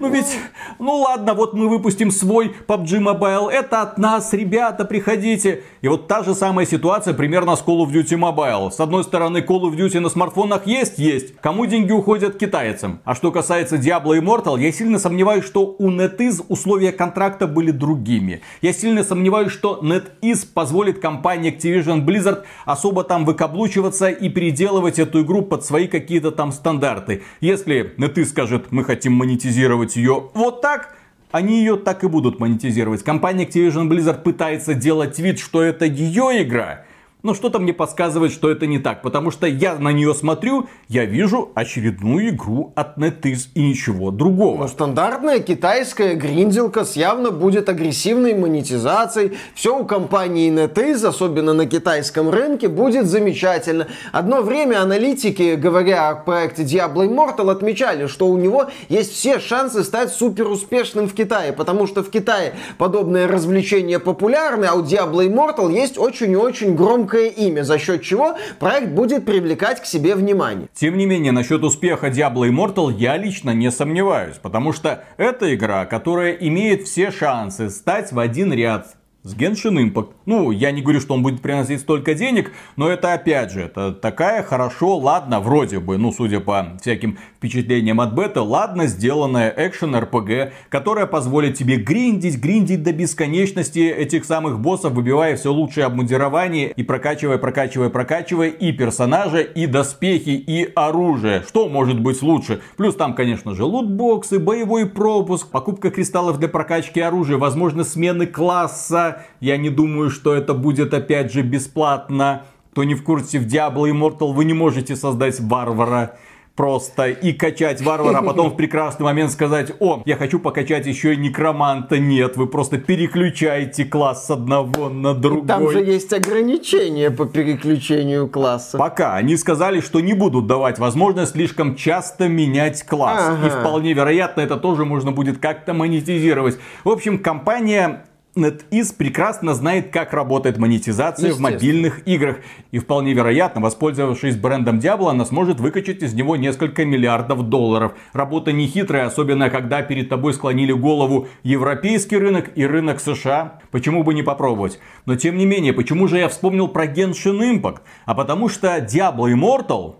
ну 0.00 0.08
ведь, 0.10 0.36
ну 0.80 0.96
ладно, 0.96 1.34
вот 1.34 1.54
мы 1.54 1.68
выпустим 1.68 2.10
свой 2.10 2.52
PUBG 2.66 2.98
Mobile, 2.98 3.52
это 3.52 3.82
от 3.82 3.98
нас, 3.98 4.32
ребята, 4.32 4.84
приходите. 4.84 5.62
И 5.80 5.86
вот 5.86 6.08
та 6.08 6.24
же 6.24 6.34
самая 6.34 6.66
ситуация 6.66 7.14
примерно 7.14 7.54
с 7.54 7.62
Call 7.62 7.78
of 7.86 7.92
Duty 7.92 8.18
Mobile 8.18 8.63
сказал, 8.64 8.72
с 8.72 8.80
одной 8.80 9.04
стороны 9.04 9.38
Call 9.38 9.62
of 9.62 9.76
Duty 9.76 10.00
на 10.00 10.08
смартфонах 10.08 10.66
есть? 10.66 10.98
Есть. 10.98 11.36
Кому 11.40 11.66
деньги 11.66 11.92
уходят? 11.92 12.38
Китайцам. 12.38 13.00
А 13.04 13.14
что 13.14 13.32
касается 13.32 13.76
Diablo 13.76 14.18
Immortal, 14.18 14.60
я 14.60 14.72
сильно 14.72 14.98
сомневаюсь, 14.98 15.44
что 15.44 15.74
у 15.78 15.90
NetEase 15.90 16.44
условия 16.48 16.92
контракта 16.92 17.46
были 17.46 17.70
другими. 17.70 18.40
Я 18.62 18.72
сильно 18.72 19.04
сомневаюсь, 19.04 19.52
что 19.52 19.80
NetEase 19.82 20.46
позволит 20.52 21.00
компании 21.00 21.54
Activision 21.56 22.04
Blizzard 22.04 22.44
особо 22.64 23.04
там 23.04 23.24
выкаблучиваться 23.24 24.08
и 24.08 24.28
переделывать 24.28 24.98
эту 24.98 25.22
игру 25.22 25.42
под 25.42 25.64
свои 25.64 25.86
какие-то 25.86 26.30
там 26.30 26.52
стандарты. 26.52 27.22
Если 27.40 27.94
NetEase 27.98 28.26
скажет, 28.26 28.66
мы 28.70 28.84
хотим 28.84 29.14
монетизировать 29.14 29.96
ее 29.96 30.30
вот 30.34 30.60
так, 30.60 30.94
они 31.34 31.58
ее 31.58 31.76
так 31.76 32.04
и 32.04 32.06
будут 32.06 32.38
монетизировать. 32.38 33.02
Компания 33.02 33.44
Activision 33.44 33.88
Blizzard 33.88 34.22
пытается 34.22 34.72
делать 34.74 35.18
вид, 35.18 35.40
что 35.40 35.62
это 35.62 35.84
ее 35.84 36.42
игра, 36.44 36.83
но 37.24 37.32
что-то 37.32 37.58
мне 37.58 37.72
подсказывает, 37.72 38.32
что 38.32 38.50
это 38.50 38.66
не 38.66 38.78
так, 38.78 39.02
потому 39.02 39.30
что 39.30 39.46
я 39.46 39.76
на 39.76 39.92
нее 39.92 40.14
смотрю, 40.14 40.68
я 40.88 41.06
вижу 41.06 41.50
очередную 41.54 42.28
игру 42.28 42.72
от 42.76 42.98
NetEase 42.98 43.48
и 43.54 43.62
ничего 43.62 44.10
другого. 44.10 44.62
Ну, 44.62 44.68
стандартная 44.68 45.40
китайская 45.40 46.14
гринделка 46.14 46.84
с 46.84 46.96
явно 46.96 47.30
будет 47.30 47.70
агрессивной 47.70 48.34
монетизацией. 48.34 49.32
Все 49.54 49.76
у 49.76 49.86
компании 49.86 50.52
NetEase, 50.52 51.06
особенно 51.06 51.54
на 51.54 51.64
китайском 51.64 52.28
рынке, 52.28 52.68
будет 52.68 53.06
замечательно. 53.06 53.88
Одно 54.12 54.42
время 54.42 54.82
аналитики, 54.82 55.54
говоря 55.54 56.10
о 56.10 56.16
проекте 56.16 56.62
Diablo 56.62 57.08
Immortal, 57.08 57.50
отмечали, 57.50 58.06
что 58.06 58.26
у 58.26 58.36
него 58.36 58.66
есть 58.90 59.14
все 59.14 59.38
шансы 59.38 59.82
стать 59.82 60.12
супер 60.12 60.46
успешным 60.48 61.08
в 61.08 61.14
Китае, 61.14 61.54
потому 61.54 61.86
что 61.86 62.02
в 62.02 62.10
Китае 62.10 62.54
подобное 62.76 63.26
развлечение 63.26 63.98
популярны, 63.98 64.66
а 64.66 64.74
у 64.74 64.82
Diablo 64.82 65.26
Immortal 65.26 65.72
есть 65.72 65.96
очень 65.96 66.32
и 66.32 66.36
очень 66.36 66.74
громкое 66.74 67.13
громкое 67.14 67.28
имя, 67.28 67.62
за 67.62 67.78
счет 67.78 68.02
чего 68.02 68.36
проект 68.58 68.88
будет 68.88 69.24
привлекать 69.24 69.80
к 69.80 69.86
себе 69.86 70.14
внимание. 70.14 70.68
Тем 70.74 70.96
не 70.96 71.06
менее, 71.06 71.32
насчет 71.32 71.62
успеха 71.62 72.08
Diablo 72.08 72.48
Immortal 72.48 72.92
я 72.92 73.16
лично 73.16 73.50
не 73.50 73.70
сомневаюсь, 73.70 74.36
потому 74.42 74.72
что 74.72 75.04
это 75.16 75.54
игра, 75.54 75.86
которая 75.86 76.32
имеет 76.32 76.82
все 76.82 77.10
шансы 77.10 77.70
стать 77.70 78.12
в 78.12 78.18
один 78.18 78.52
ряд 78.52 78.96
с 79.24 79.34
Genshin 79.34 79.78
Impact. 79.78 80.10
Ну, 80.26 80.50
я 80.50 80.70
не 80.70 80.82
говорю, 80.82 81.00
что 81.00 81.14
он 81.14 81.22
будет 81.22 81.40
приносить 81.40 81.80
столько 81.80 82.14
денег, 82.14 82.52
но 82.76 82.88
это 82.90 83.14
опять 83.14 83.50
же, 83.50 83.62
это 83.62 83.92
такая 83.92 84.42
хорошо, 84.42 84.98
ладно, 84.98 85.40
вроде 85.40 85.80
бы, 85.80 85.96
ну, 85.96 86.12
судя 86.12 86.40
по 86.40 86.76
всяким 86.80 87.18
впечатлениям 87.38 88.02
от 88.02 88.14
бета, 88.14 88.42
ладно 88.42 88.86
сделанная 88.86 89.52
экшен 89.56 89.96
RPG, 89.96 90.52
которая 90.68 91.06
позволит 91.06 91.56
тебе 91.56 91.76
гриндить, 91.76 92.38
гриндить 92.38 92.82
до 92.82 92.92
бесконечности 92.92 93.78
этих 93.78 94.26
самых 94.26 94.60
боссов, 94.60 94.92
выбивая 94.92 95.36
все 95.36 95.52
лучшее 95.52 95.86
обмундирование 95.86 96.70
и 96.72 96.82
прокачивая, 96.82 97.38
прокачивая, 97.38 97.88
прокачивая 97.88 98.48
и 98.48 98.72
персонажа, 98.72 99.40
и 99.40 99.66
доспехи, 99.66 100.30
и 100.30 100.70
оружие. 100.74 101.44
Что 101.48 101.70
может 101.70 101.98
быть 101.98 102.20
лучше? 102.20 102.60
Плюс 102.76 102.94
там, 102.94 103.14
конечно 103.14 103.54
же, 103.54 103.64
лутбоксы, 103.64 104.38
боевой 104.38 104.86
пропуск, 104.86 105.50
покупка 105.50 105.90
кристаллов 105.90 106.38
для 106.38 106.48
прокачки 106.48 107.00
оружия, 107.00 107.38
возможно, 107.38 107.84
смены 107.84 108.26
класса, 108.26 109.13
я 109.40 109.56
не 109.56 109.70
думаю, 109.70 110.10
что 110.10 110.34
это 110.34 110.54
будет 110.54 110.94
опять 110.94 111.32
же 111.32 111.42
бесплатно. 111.42 112.44
Кто 112.72 112.84
не 112.84 112.94
в 112.94 113.04
курсе, 113.04 113.38
в 113.38 113.46
Diablo 113.46 113.90
Immortal 113.90 114.32
вы 114.32 114.44
не 114.44 114.54
можете 114.54 114.96
создать 114.96 115.40
варвара. 115.40 116.16
просто 116.56 117.08
и 117.08 117.32
качать 117.32 117.82
варвара, 117.82 118.18
а 118.18 118.22
потом 118.22 118.50
в 118.50 118.56
прекрасный 118.56 119.04
момент 119.04 119.32
сказать, 119.32 119.72
о, 119.80 120.02
я 120.04 120.16
хочу 120.16 120.38
покачать 120.38 120.86
еще 120.86 121.14
и 121.14 121.16
некроманта. 121.16 121.98
Нет, 121.98 122.36
вы 122.36 122.46
просто 122.46 122.78
переключаете 122.78 123.84
класс 123.84 124.26
с 124.26 124.30
одного 124.30 124.88
на 124.88 125.14
другой. 125.14 125.46
Там 125.46 125.70
же 125.70 125.80
есть 125.80 126.12
ограничения 126.12 127.10
по 127.10 127.26
переключению 127.26 128.28
класса. 128.28 128.78
Пока. 128.78 129.14
Они 129.14 129.36
сказали, 129.36 129.80
что 129.80 130.00
не 130.00 130.14
будут 130.14 130.46
давать 130.46 130.78
возможность 130.78 131.32
слишком 131.32 131.74
часто 131.74 132.28
менять 132.28 132.84
класс. 132.84 133.24
Ага. 133.26 133.46
И 133.46 133.50
вполне 133.50 133.92
вероятно, 133.92 134.40
это 134.40 134.56
тоже 134.56 134.84
можно 134.84 135.12
будет 135.12 135.38
как-то 135.38 135.74
монетизировать. 135.74 136.58
В 136.84 136.88
общем, 136.88 137.18
компания 137.18 138.04
NetEase 138.36 138.94
прекрасно 138.96 139.54
знает, 139.54 139.92
как 139.92 140.12
работает 140.12 140.58
монетизация 140.58 141.32
в 141.32 141.40
мобильных 141.40 142.06
играх. 142.06 142.38
И 142.72 142.78
вполне 142.78 143.12
вероятно, 143.12 143.60
воспользовавшись 143.60 144.36
брендом 144.36 144.78
Diablo, 144.78 145.10
она 145.10 145.24
сможет 145.24 145.60
выкачать 145.60 146.02
из 146.02 146.14
него 146.14 146.36
несколько 146.36 146.84
миллиардов 146.84 147.48
долларов. 147.48 147.92
Работа 148.12 148.52
не 148.52 148.66
хитрая, 148.66 149.06
особенно 149.06 149.50
когда 149.50 149.82
перед 149.82 150.08
тобой 150.08 150.34
склонили 150.34 150.72
голову 150.72 151.28
европейский 151.42 152.16
рынок 152.16 152.50
и 152.56 152.66
рынок 152.66 153.00
США. 153.00 153.60
Почему 153.70 154.02
бы 154.02 154.14
не 154.14 154.22
попробовать? 154.22 154.80
Но 155.06 155.14
тем 155.16 155.36
не 155.36 155.46
менее, 155.46 155.72
почему 155.72 156.08
же 156.08 156.18
я 156.18 156.28
вспомнил 156.28 156.68
про 156.68 156.86
Genshin 156.86 157.40
Impact? 157.40 157.80
А 158.04 158.14
потому 158.14 158.48
что 158.48 158.78
Diablo 158.78 159.32
Immortal 159.32 159.96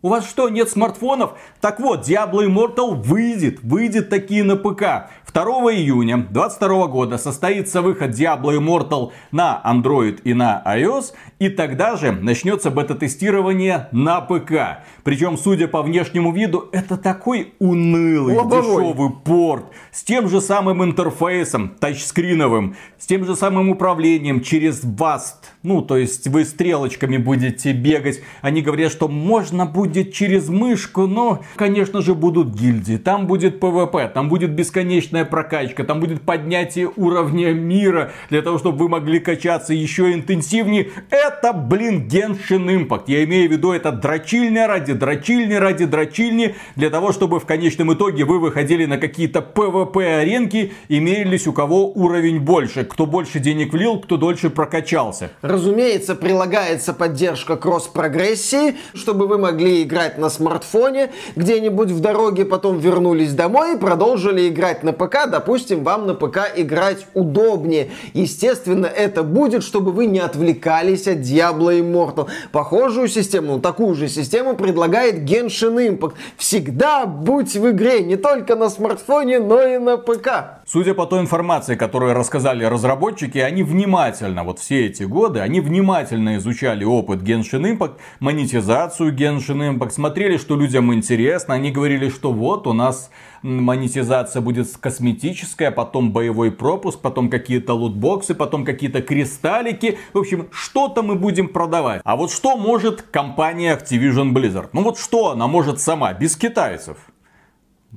у 0.00 0.10
вас 0.10 0.28
что, 0.28 0.48
нет 0.48 0.70
смартфонов? 0.70 1.32
Так 1.60 1.80
вот, 1.80 2.08
Diablo 2.08 2.46
Immortal 2.46 2.94
выйдет, 2.94 3.64
выйдет 3.64 4.08
такие 4.08 4.44
на 4.44 4.54
ПК. 4.54 5.10
2 5.32 5.44
июня 5.74 6.16
2022 6.16 6.86
года 6.86 7.18
состоится 7.18 7.82
выход 7.82 8.10
Diablo 8.10 8.58
Immortal 8.58 9.12
на 9.30 9.60
Android 9.64 10.20
и 10.24 10.32
на 10.32 10.62
iOS. 10.66 11.12
И 11.38 11.48
тогда 11.50 11.96
же 11.96 12.12
начнется 12.12 12.70
бета-тестирование 12.70 13.88
на 13.92 14.20
ПК. 14.20 14.82
Причем, 15.04 15.36
судя 15.36 15.68
по 15.68 15.82
внешнему 15.82 16.32
виду, 16.32 16.68
это 16.72 16.96
такой 16.96 17.54
унылый, 17.58 18.36
Лобовой. 18.36 18.62
дешевый 18.62 19.10
порт. 19.24 19.66
С 19.92 20.02
тем 20.02 20.28
же 20.28 20.40
самым 20.40 20.82
интерфейсом, 20.82 21.76
тачскриновым. 21.78 22.76
С 22.98 23.06
тем 23.06 23.24
же 23.24 23.36
самым 23.36 23.68
управлением 23.70 24.40
через 24.40 24.82
BAST. 24.82 25.36
Ну, 25.62 25.82
то 25.82 25.96
есть 25.96 26.26
вы 26.26 26.44
стрелочками 26.44 27.18
будете 27.18 27.72
бегать. 27.72 28.20
Они 28.40 28.62
говорят, 28.62 28.90
что 28.90 29.08
можно 29.08 29.66
будет 29.66 30.12
через 30.12 30.48
мышку, 30.48 31.06
но, 31.06 31.42
конечно 31.56 32.00
же, 32.00 32.14
будут 32.14 32.54
гильдии. 32.54 32.96
Там 32.96 33.26
будет 33.26 33.62
PvP, 33.62 34.08
там 34.12 34.28
будет 34.28 34.50
бесконечная 34.50 35.17
бесконечная 35.18 35.24
прокачка, 35.24 35.84
там 35.84 36.00
будет 36.00 36.22
поднятие 36.22 36.90
уровня 36.96 37.52
мира, 37.52 38.12
для 38.30 38.42
того, 38.42 38.58
чтобы 38.58 38.78
вы 38.78 38.88
могли 38.88 39.20
качаться 39.20 39.74
еще 39.74 40.12
интенсивнее. 40.12 40.90
Это, 41.10 41.52
блин, 41.52 42.08
Genshin 42.08 42.66
Impact. 42.66 43.04
Я 43.06 43.24
имею 43.24 43.48
в 43.48 43.52
виду, 43.52 43.72
это 43.72 43.92
дрочильня 43.92 44.66
ради 44.66 44.92
дрочильни 44.92 45.54
ради 45.54 45.84
дрочильни, 45.84 46.54
для 46.76 46.90
того, 46.90 47.12
чтобы 47.12 47.40
в 47.40 47.46
конечном 47.46 47.92
итоге 47.92 48.24
вы 48.24 48.38
выходили 48.38 48.86
на 48.86 48.98
какие-то 48.98 49.40
PvP-аренки 49.40 50.72
и 50.88 51.00
мерились 51.00 51.46
у 51.46 51.52
кого 51.52 51.90
уровень 51.90 52.40
больше. 52.40 52.84
Кто 52.84 53.06
больше 53.06 53.38
денег 53.38 53.72
влил, 53.72 54.00
кто 54.00 54.16
дольше 54.16 54.50
прокачался. 54.50 55.30
Разумеется, 55.42 56.14
прилагается 56.14 56.92
поддержка 56.92 57.56
кросс-прогрессии, 57.56 58.74
чтобы 58.94 59.26
вы 59.26 59.38
могли 59.38 59.82
играть 59.82 60.18
на 60.18 60.30
смартфоне 60.30 61.10
где-нибудь 61.36 61.90
в 61.90 62.00
дороге, 62.00 62.44
потом 62.44 62.78
вернулись 62.78 63.32
домой 63.32 63.74
и 63.74 63.78
продолжили 63.78 64.48
играть 64.48 64.82
на 64.82 64.92
ПК 64.92 65.07
ПК, 65.08 65.28
допустим, 65.28 65.84
вам 65.84 66.06
на 66.06 66.14
ПК 66.14 66.40
играть 66.54 67.06
удобнее. 67.14 67.90
Естественно, 68.12 68.86
это 68.86 69.22
будет, 69.22 69.62
чтобы 69.62 69.92
вы 69.92 70.06
не 70.06 70.20
отвлекались 70.20 71.08
от 71.08 71.18
Diablo 71.18 71.78
Immortal. 71.78 72.28
Похожую 72.52 73.08
систему, 73.08 73.54
ну, 73.54 73.60
такую 73.60 73.94
же 73.94 74.08
систему 74.08 74.54
предлагает 74.54 75.28
Genshin 75.28 75.98
Impact. 75.98 76.14
Всегда 76.36 77.06
будь 77.06 77.54
в 77.54 77.70
игре, 77.70 78.00
не 78.00 78.16
только 78.16 78.54
на 78.56 78.68
смартфоне, 78.68 79.38
но 79.38 79.62
и 79.62 79.78
на 79.78 79.96
ПК. 79.96 80.57
Судя 80.70 80.92
по 80.92 81.06
той 81.06 81.20
информации, 81.20 81.76
которую 81.76 82.12
рассказали 82.12 82.62
разработчики, 82.62 83.38
они 83.38 83.62
внимательно, 83.62 84.44
вот 84.44 84.58
все 84.58 84.84
эти 84.84 85.02
годы, 85.04 85.40
они 85.40 85.60
внимательно 85.62 86.36
изучали 86.36 86.84
опыт 86.84 87.22
Genshin 87.22 87.62
Impact, 87.74 87.94
монетизацию 88.20 89.16
Genshin 89.16 89.78
Impact, 89.78 89.92
смотрели, 89.92 90.36
что 90.36 90.56
людям 90.56 90.92
интересно, 90.92 91.54
они 91.54 91.70
говорили, 91.70 92.10
что 92.10 92.32
вот 92.32 92.66
у 92.66 92.74
нас 92.74 93.10
монетизация 93.40 94.42
будет 94.42 94.68
косметическая, 94.76 95.70
потом 95.70 96.12
боевой 96.12 96.52
пропуск, 96.52 97.00
потом 97.00 97.30
какие-то 97.30 97.72
лутбоксы, 97.72 98.34
потом 98.34 98.66
какие-то 98.66 99.00
кристаллики. 99.00 99.96
В 100.12 100.18
общем, 100.18 100.48
что-то 100.52 101.02
мы 101.02 101.14
будем 101.14 101.48
продавать. 101.48 102.02
А 102.04 102.14
вот 102.14 102.30
что 102.30 102.58
может 102.58 103.00
компания 103.00 103.74
Activision 103.74 104.34
Blizzard? 104.34 104.68
Ну 104.74 104.82
вот 104.82 104.98
что 104.98 105.30
она 105.30 105.46
может 105.46 105.80
сама, 105.80 106.12
без 106.12 106.36
китайцев? 106.36 106.98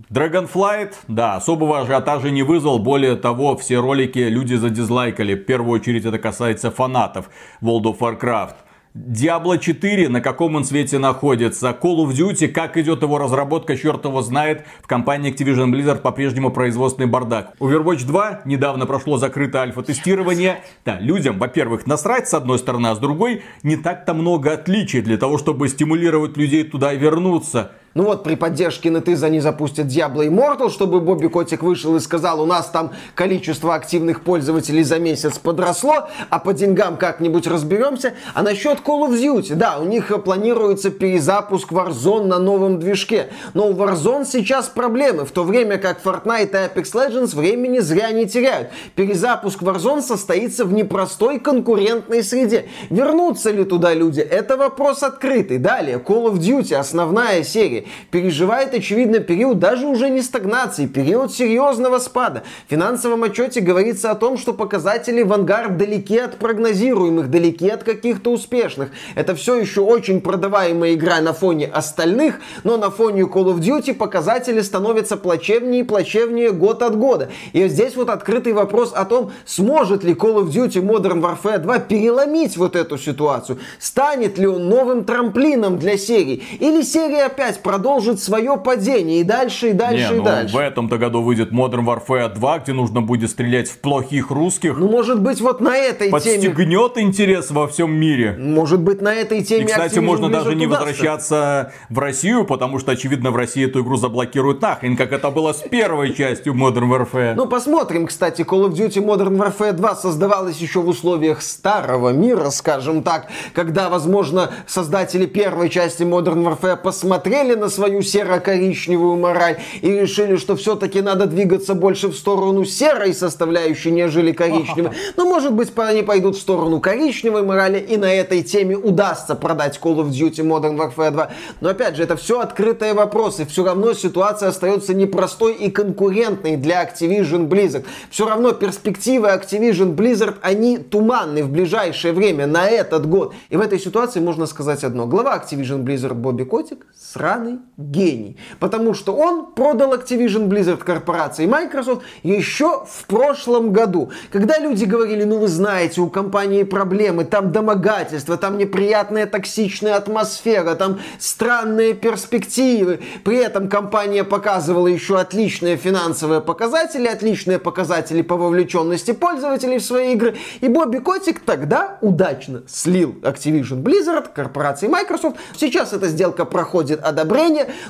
Dragonflight, 0.09 0.93
да, 1.09 1.35
особого 1.35 1.81
ажиотажа 1.81 2.31
не 2.31 2.43
вызвал. 2.43 2.79
Более 2.79 3.17
того, 3.17 3.57
все 3.57 3.79
ролики 3.79 4.19
люди 4.19 4.55
задизлайкали. 4.55 5.35
В 5.35 5.43
первую 5.43 5.81
очередь 5.81 6.05
это 6.05 6.17
касается 6.17 6.71
фанатов 6.71 7.29
World 7.61 7.83
of 7.83 7.99
Warcraft. 7.99 8.55
Diablo 8.95 9.57
4, 9.57 10.07
на 10.07 10.21
каком 10.21 10.55
он 10.55 10.63
свете 10.63 10.97
находится. 10.97 11.69
Call 11.69 12.05
of 12.05 12.11
Duty, 12.11 12.47
как 12.47 12.77
идет 12.77 13.01
его 13.01 13.17
разработка, 13.17 13.75
черт 13.75 14.05
его 14.05 14.21
знает. 14.21 14.65
В 14.81 14.87
компании 14.87 15.33
Activision 15.33 15.71
Blizzard 15.71 15.99
по-прежнему 15.99 16.51
производственный 16.51 17.07
бардак. 17.07 17.53
Overwatch 17.59 18.05
2 18.05 18.41
недавно 18.45 18.85
прошло 18.85 19.17
закрытое 19.17 19.63
альфа-тестирование. 19.63 20.63
Да, 20.85 21.01
людям, 21.01 21.37
во-первых, 21.37 21.85
насрать 21.85 22.29
с 22.29 22.33
одной 22.33 22.59
стороны, 22.59 22.87
а 22.87 22.95
с 22.95 22.99
другой 22.99 23.43
не 23.63 23.75
так-то 23.75 24.13
много 24.13 24.53
отличий 24.53 25.01
для 25.01 25.17
того, 25.17 25.37
чтобы 25.37 25.67
стимулировать 25.67 26.37
людей 26.37 26.63
туда 26.63 26.93
вернуться. 26.93 27.71
Ну 27.93 28.05
вот, 28.05 28.23
при 28.23 28.35
поддержке 28.35 28.87
NetEase 28.87 29.25
они 29.25 29.41
запустят 29.41 29.87
Diablo 29.87 30.25
Immortal, 30.25 30.69
чтобы 30.69 31.01
Бобби 31.01 31.27
Котик 31.27 31.61
вышел 31.61 31.93
и 31.97 31.99
сказал, 31.99 32.41
у 32.41 32.45
нас 32.45 32.69
там 32.69 32.91
количество 33.15 33.75
активных 33.75 34.21
пользователей 34.21 34.83
за 34.83 34.97
месяц 34.97 35.37
подросло, 35.37 36.07
а 36.29 36.39
по 36.39 36.53
деньгам 36.53 36.95
как-нибудь 36.95 37.47
разберемся. 37.47 38.13
А 38.33 38.43
насчет 38.43 38.79
Call 38.79 39.09
of 39.09 39.21
Duty, 39.21 39.55
да, 39.55 39.77
у 39.77 39.83
них 39.83 40.09
планируется 40.23 40.89
перезапуск 40.89 41.73
Warzone 41.73 42.27
на 42.27 42.39
новом 42.39 42.79
движке. 42.79 43.27
Но 43.53 43.67
у 43.67 43.73
Warzone 43.73 44.23
сейчас 44.23 44.69
проблемы, 44.69 45.25
в 45.25 45.31
то 45.31 45.43
время 45.43 45.77
как 45.77 46.01
Fortnite 46.01 46.51
и 46.51 46.79
Apex 46.79 46.93
Legends 46.93 47.35
времени 47.35 47.79
зря 47.79 48.11
не 48.11 48.25
теряют. 48.25 48.69
Перезапуск 48.95 49.61
Warzone 49.61 50.01
состоится 50.01 50.63
в 50.63 50.71
непростой 50.71 51.39
конкурентной 51.39 52.23
среде. 52.23 52.69
Вернутся 52.89 53.51
ли 53.51 53.65
туда 53.65 53.93
люди? 53.93 54.21
Это 54.21 54.55
вопрос 54.55 55.03
открытый. 55.03 55.57
Далее, 55.57 55.97
Call 55.97 56.31
of 56.31 56.37
Duty, 56.39 56.73
основная 56.75 57.43
серия 57.43 57.80
переживает, 58.11 58.73
очевидно, 58.73 59.19
период 59.19 59.59
даже 59.59 59.87
уже 59.87 60.09
не 60.09 60.21
стагнации, 60.21 60.85
период 60.85 61.33
серьезного 61.33 61.99
спада. 61.99 62.43
В 62.67 62.71
финансовом 62.71 63.23
отчете 63.23 63.61
говорится 63.61 64.11
о 64.11 64.15
том, 64.15 64.37
что 64.37 64.53
показатели 64.53 65.23
Vanguard 65.23 65.77
далеки 65.77 66.17
от 66.17 66.37
прогнозируемых, 66.37 67.29
далеки 67.29 67.69
от 67.69 67.83
каких-то 67.83 68.31
успешных. 68.31 68.89
Это 69.15 69.35
все 69.35 69.55
еще 69.55 69.81
очень 69.81 70.21
продаваемая 70.21 70.93
игра 70.93 71.21
на 71.21 71.33
фоне 71.33 71.67
остальных, 71.67 72.39
но 72.63 72.77
на 72.77 72.89
фоне 72.89 73.23
Call 73.23 73.53
of 73.53 73.59
Duty 73.59 73.93
показатели 73.93 74.61
становятся 74.61 75.17
плачевнее 75.17 75.81
и 75.81 75.83
плачевнее 75.83 76.51
год 76.51 76.83
от 76.83 76.97
года. 76.97 77.29
И 77.53 77.67
здесь 77.67 77.95
вот 77.95 78.09
открытый 78.09 78.53
вопрос 78.53 78.93
о 78.95 79.05
том, 79.05 79.31
сможет 79.45 80.03
ли 80.03 80.13
Call 80.13 80.43
of 80.43 80.49
Duty 80.49 80.81
Modern 80.81 81.21
Warfare 81.21 81.59
2 81.59 81.79
переломить 81.79 82.57
вот 82.57 82.75
эту 82.75 82.97
ситуацию. 82.97 83.59
Станет 83.79 84.37
ли 84.37 84.47
он 84.47 84.69
новым 84.69 85.03
трамплином 85.03 85.77
для 85.77 85.97
серии? 85.97 86.43
Или 86.59 86.81
серия 86.81 87.25
опять 87.25 87.61
продолжит 87.71 88.21
свое 88.21 88.57
падение 88.57 89.21
и 89.21 89.23
дальше, 89.23 89.69
и 89.69 89.71
дальше, 89.71 90.09
Не, 90.09 90.15
и 90.15 90.17
ну, 90.17 90.25
дальше. 90.25 90.53
В 90.53 90.59
этом-то 90.59 90.97
году 90.97 91.21
выйдет 91.21 91.53
Modern 91.53 91.85
Warfare 91.85 92.33
2, 92.33 92.59
где 92.59 92.73
нужно 92.73 93.01
будет 93.01 93.29
стрелять 93.29 93.69
в 93.69 93.77
плохих 93.77 94.29
русских. 94.29 94.77
Ну, 94.77 94.89
может 94.89 95.21
быть, 95.21 95.39
вот 95.39 95.61
на 95.61 95.77
этой 95.77 96.09
Подстегнет 96.09 96.41
теме... 96.41 96.53
Подстегнет 96.53 96.97
интерес 96.97 97.49
во 97.49 97.69
всем 97.69 97.93
мире. 97.93 98.35
Может 98.37 98.81
быть, 98.81 99.01
на 99.01 99.13
этой 99.13 99.41
теме... 99.41 99.63
И, 99.63 99.67
кстати, 99.67 99.99
можно 99.99 100.27
даже 100.27 100.53
не 100.53 100.67
возвращаться 100.67 101.71
в 101.87 101.97
Россию, 101.97 102.43
потому 102.43 102.77
что, 102.77 102.91
очевидно, 102.91 103.31
в 103.31 103.37
России 103.37 103.65
эту 103.65 103.83
игру 103.83 103.95
заблокируют 103.95 104.61
нахрен, 104.61 104.97
как 104.97 105.13
это 105.13 105.31
было 105.31 105.53
с 105.53 105.61
первой 105.61 106.13
частью 106.13 106.53
Modern 106.53 106.89
Warfare. 106.89 107.35
Ну, 107.35 107.45
посмотрим, 107.45 108.05
кстати, 108.07 108.41
Call 108.41 108.67
of 108.67 108.73
Duty 108.73 109.01
Modern 109.01 109.37
Warfare 109.37 109.71
2 109.71 109.95
создавалась 109.95 110.57
еще 110.57 110.81
в 110.81 110.89
условиях 110.89 111.41
старого 111.41 112.09
мира, 112.09 112.49
скажем 112.49 113.01
так, 113.01 113.27
когда, 113.53 113.87
возможно, 113.87 114.51
создатели 114.67 115.25
первой 115.25 115.69
части 115.69 116.03
Modern 116.03 116.43
Warfare 116.43 116.75
посмотрели 116.75 117.60
на 117.61 117.69
свою 117.69 118.01
серо-коричневую 118.01 119.15
мораль 119.17 119.59
и 119.81 119.89
решили, 119.89 120.35
что 120.35 120.55
все-таки 120.55 121.01
надо 121.01 121.27
двигаться 121.27 121.75
больше 121.75 122.07
в 122.07 122.15
сторону 122.15 122.65
серой 122.65 123.13
составляющей, 123.13 123.91
нежели 123.91 124.31
коричневой. 124.31 124.91
Но, 125.15 125.25
может 125.25 125.53
быть, 125.53 125.71
они 125.77 126.01
пойдут 126.01 126.35
в 126.35 126.41
сторону 126.41 126.81
коричневой 126.81 127.43
морали, 127.43 127.79
и 127.79 127.97
на 127.97 128.11
этой 128.11 128.41
теме 128.41 128.75
удастся 128.75 129.35
продать 129.35 129.79
Call 129.81 129.97
of 129.97 130.09
Duty 130.09 130.43
Modern 130.43 130.75
Warfare 130.75 131.11
2. 131.11 131.31
Но, 131.61 131.69
опять 131.69 131.95
же, 131.95 132.03
это 132.03 132.15
все 132.15 132.39
открытые 132.39 132.93
вопросы. 132.93 133.45
Все 133.45 133.63
равно 133.63 133.93
ситуация 133.93 134.49
остается 134.49 134.95
непростой 134.95 135.53
и 135.53 135.69
конкурентной 135.69 136.57
для 136.57 136.83
Activision 136.83 137.47
Blizzard. 137.47 137.85
Все 138.09 138.27
равно 138.27 138.53
перспективы 138.53 139.27
Activision 139.27 139.95
Blizzard, 139.95 140.35
они 140.41 140.79
туманны 140.79 141.43
в 141.43 141.51
ближайшее 141.51 142.13
время, 142.13 142.47
на 142.47 142.67
этот 142.67 143.07
год. 143.07 143.35
И 143.49 143.55
в 143.55 143.61
этой 143.61 143.79
ситуации 143.79 144.19
можно 144.19 144.47
сказать 144.47 144.83
одно. 144.83 145.05
Глава 145.05 145.37
Activision 145.37 145.83
Blizzard 145.83 146.15
Бобби 146.15 146.43
Котик 146.43 146.87
сраный 146.99 147.50
сраный 147.51 147.59
гений. 147.77 148.37
Потому 148.59 148.93
что 148.93 149.15
он 149.15 149.53
продал 149.53 149.93
Activision 149.93 150.47
Blizzard 150.47 150.83
корпорации 150.83 151.45
Microsoft 151.45 152.03
еще 152.23 152.85
в 152.85 153.05
прошлом 153.07 153.73
году. 153.73 154.11
Когда 154.31 154.59
люди 154.59 154.85
говорили, 154.85 155.23
ну 155.23 155.39
вы 155.39 155.47
знаете, 155.47 156.01
у 156.01 156.09
компании 156.09 156.63
проблемы, 156.63 157.25
там 157.25 157.51
домогательства, 157.51 158.37
там 158.37 158.57
неприятная 158.57 159.25
токсичная 159.25 159.95
атмосфера, 159.95 160.75
там 160.75 160.99
странные 161.19 161.93
перспективы. 161.93 162.99
При 163.23 163.37
этом 163.37 163.67
компания 163.67 164.23
показывала 164.23 164.87
еще 164.87 165.19
отличные 165.19 165.77
финансовые 165.77 166.41
показатели, 166.41 167.07
отличные 167.07 167.57
показатели 167.57 168.21
по 168.21 168.37
вовлеченности 168.37 169.11
пользователей 169.11 169.79
в 169.79 169.83
свои 169.83 170.13
игры. 170.13 170.35
И 170.61 170.67
Бобби 170.67 170.99
Котик 170.99 171.39
тогда 171.39 171.97
удачно 172.01 172.61
слил 172.67 173.15
Activision 173.23 173.81
Blizzard, 173.81 174.29
корпорации 174.33 174.87
Microsoft. 174.87 175.37
Сейчас 175.57 175.93
эта 175.93 176.07
сделка 176.07 176.45
проходит 176.45 177.01
одобрение, 177.01 177.40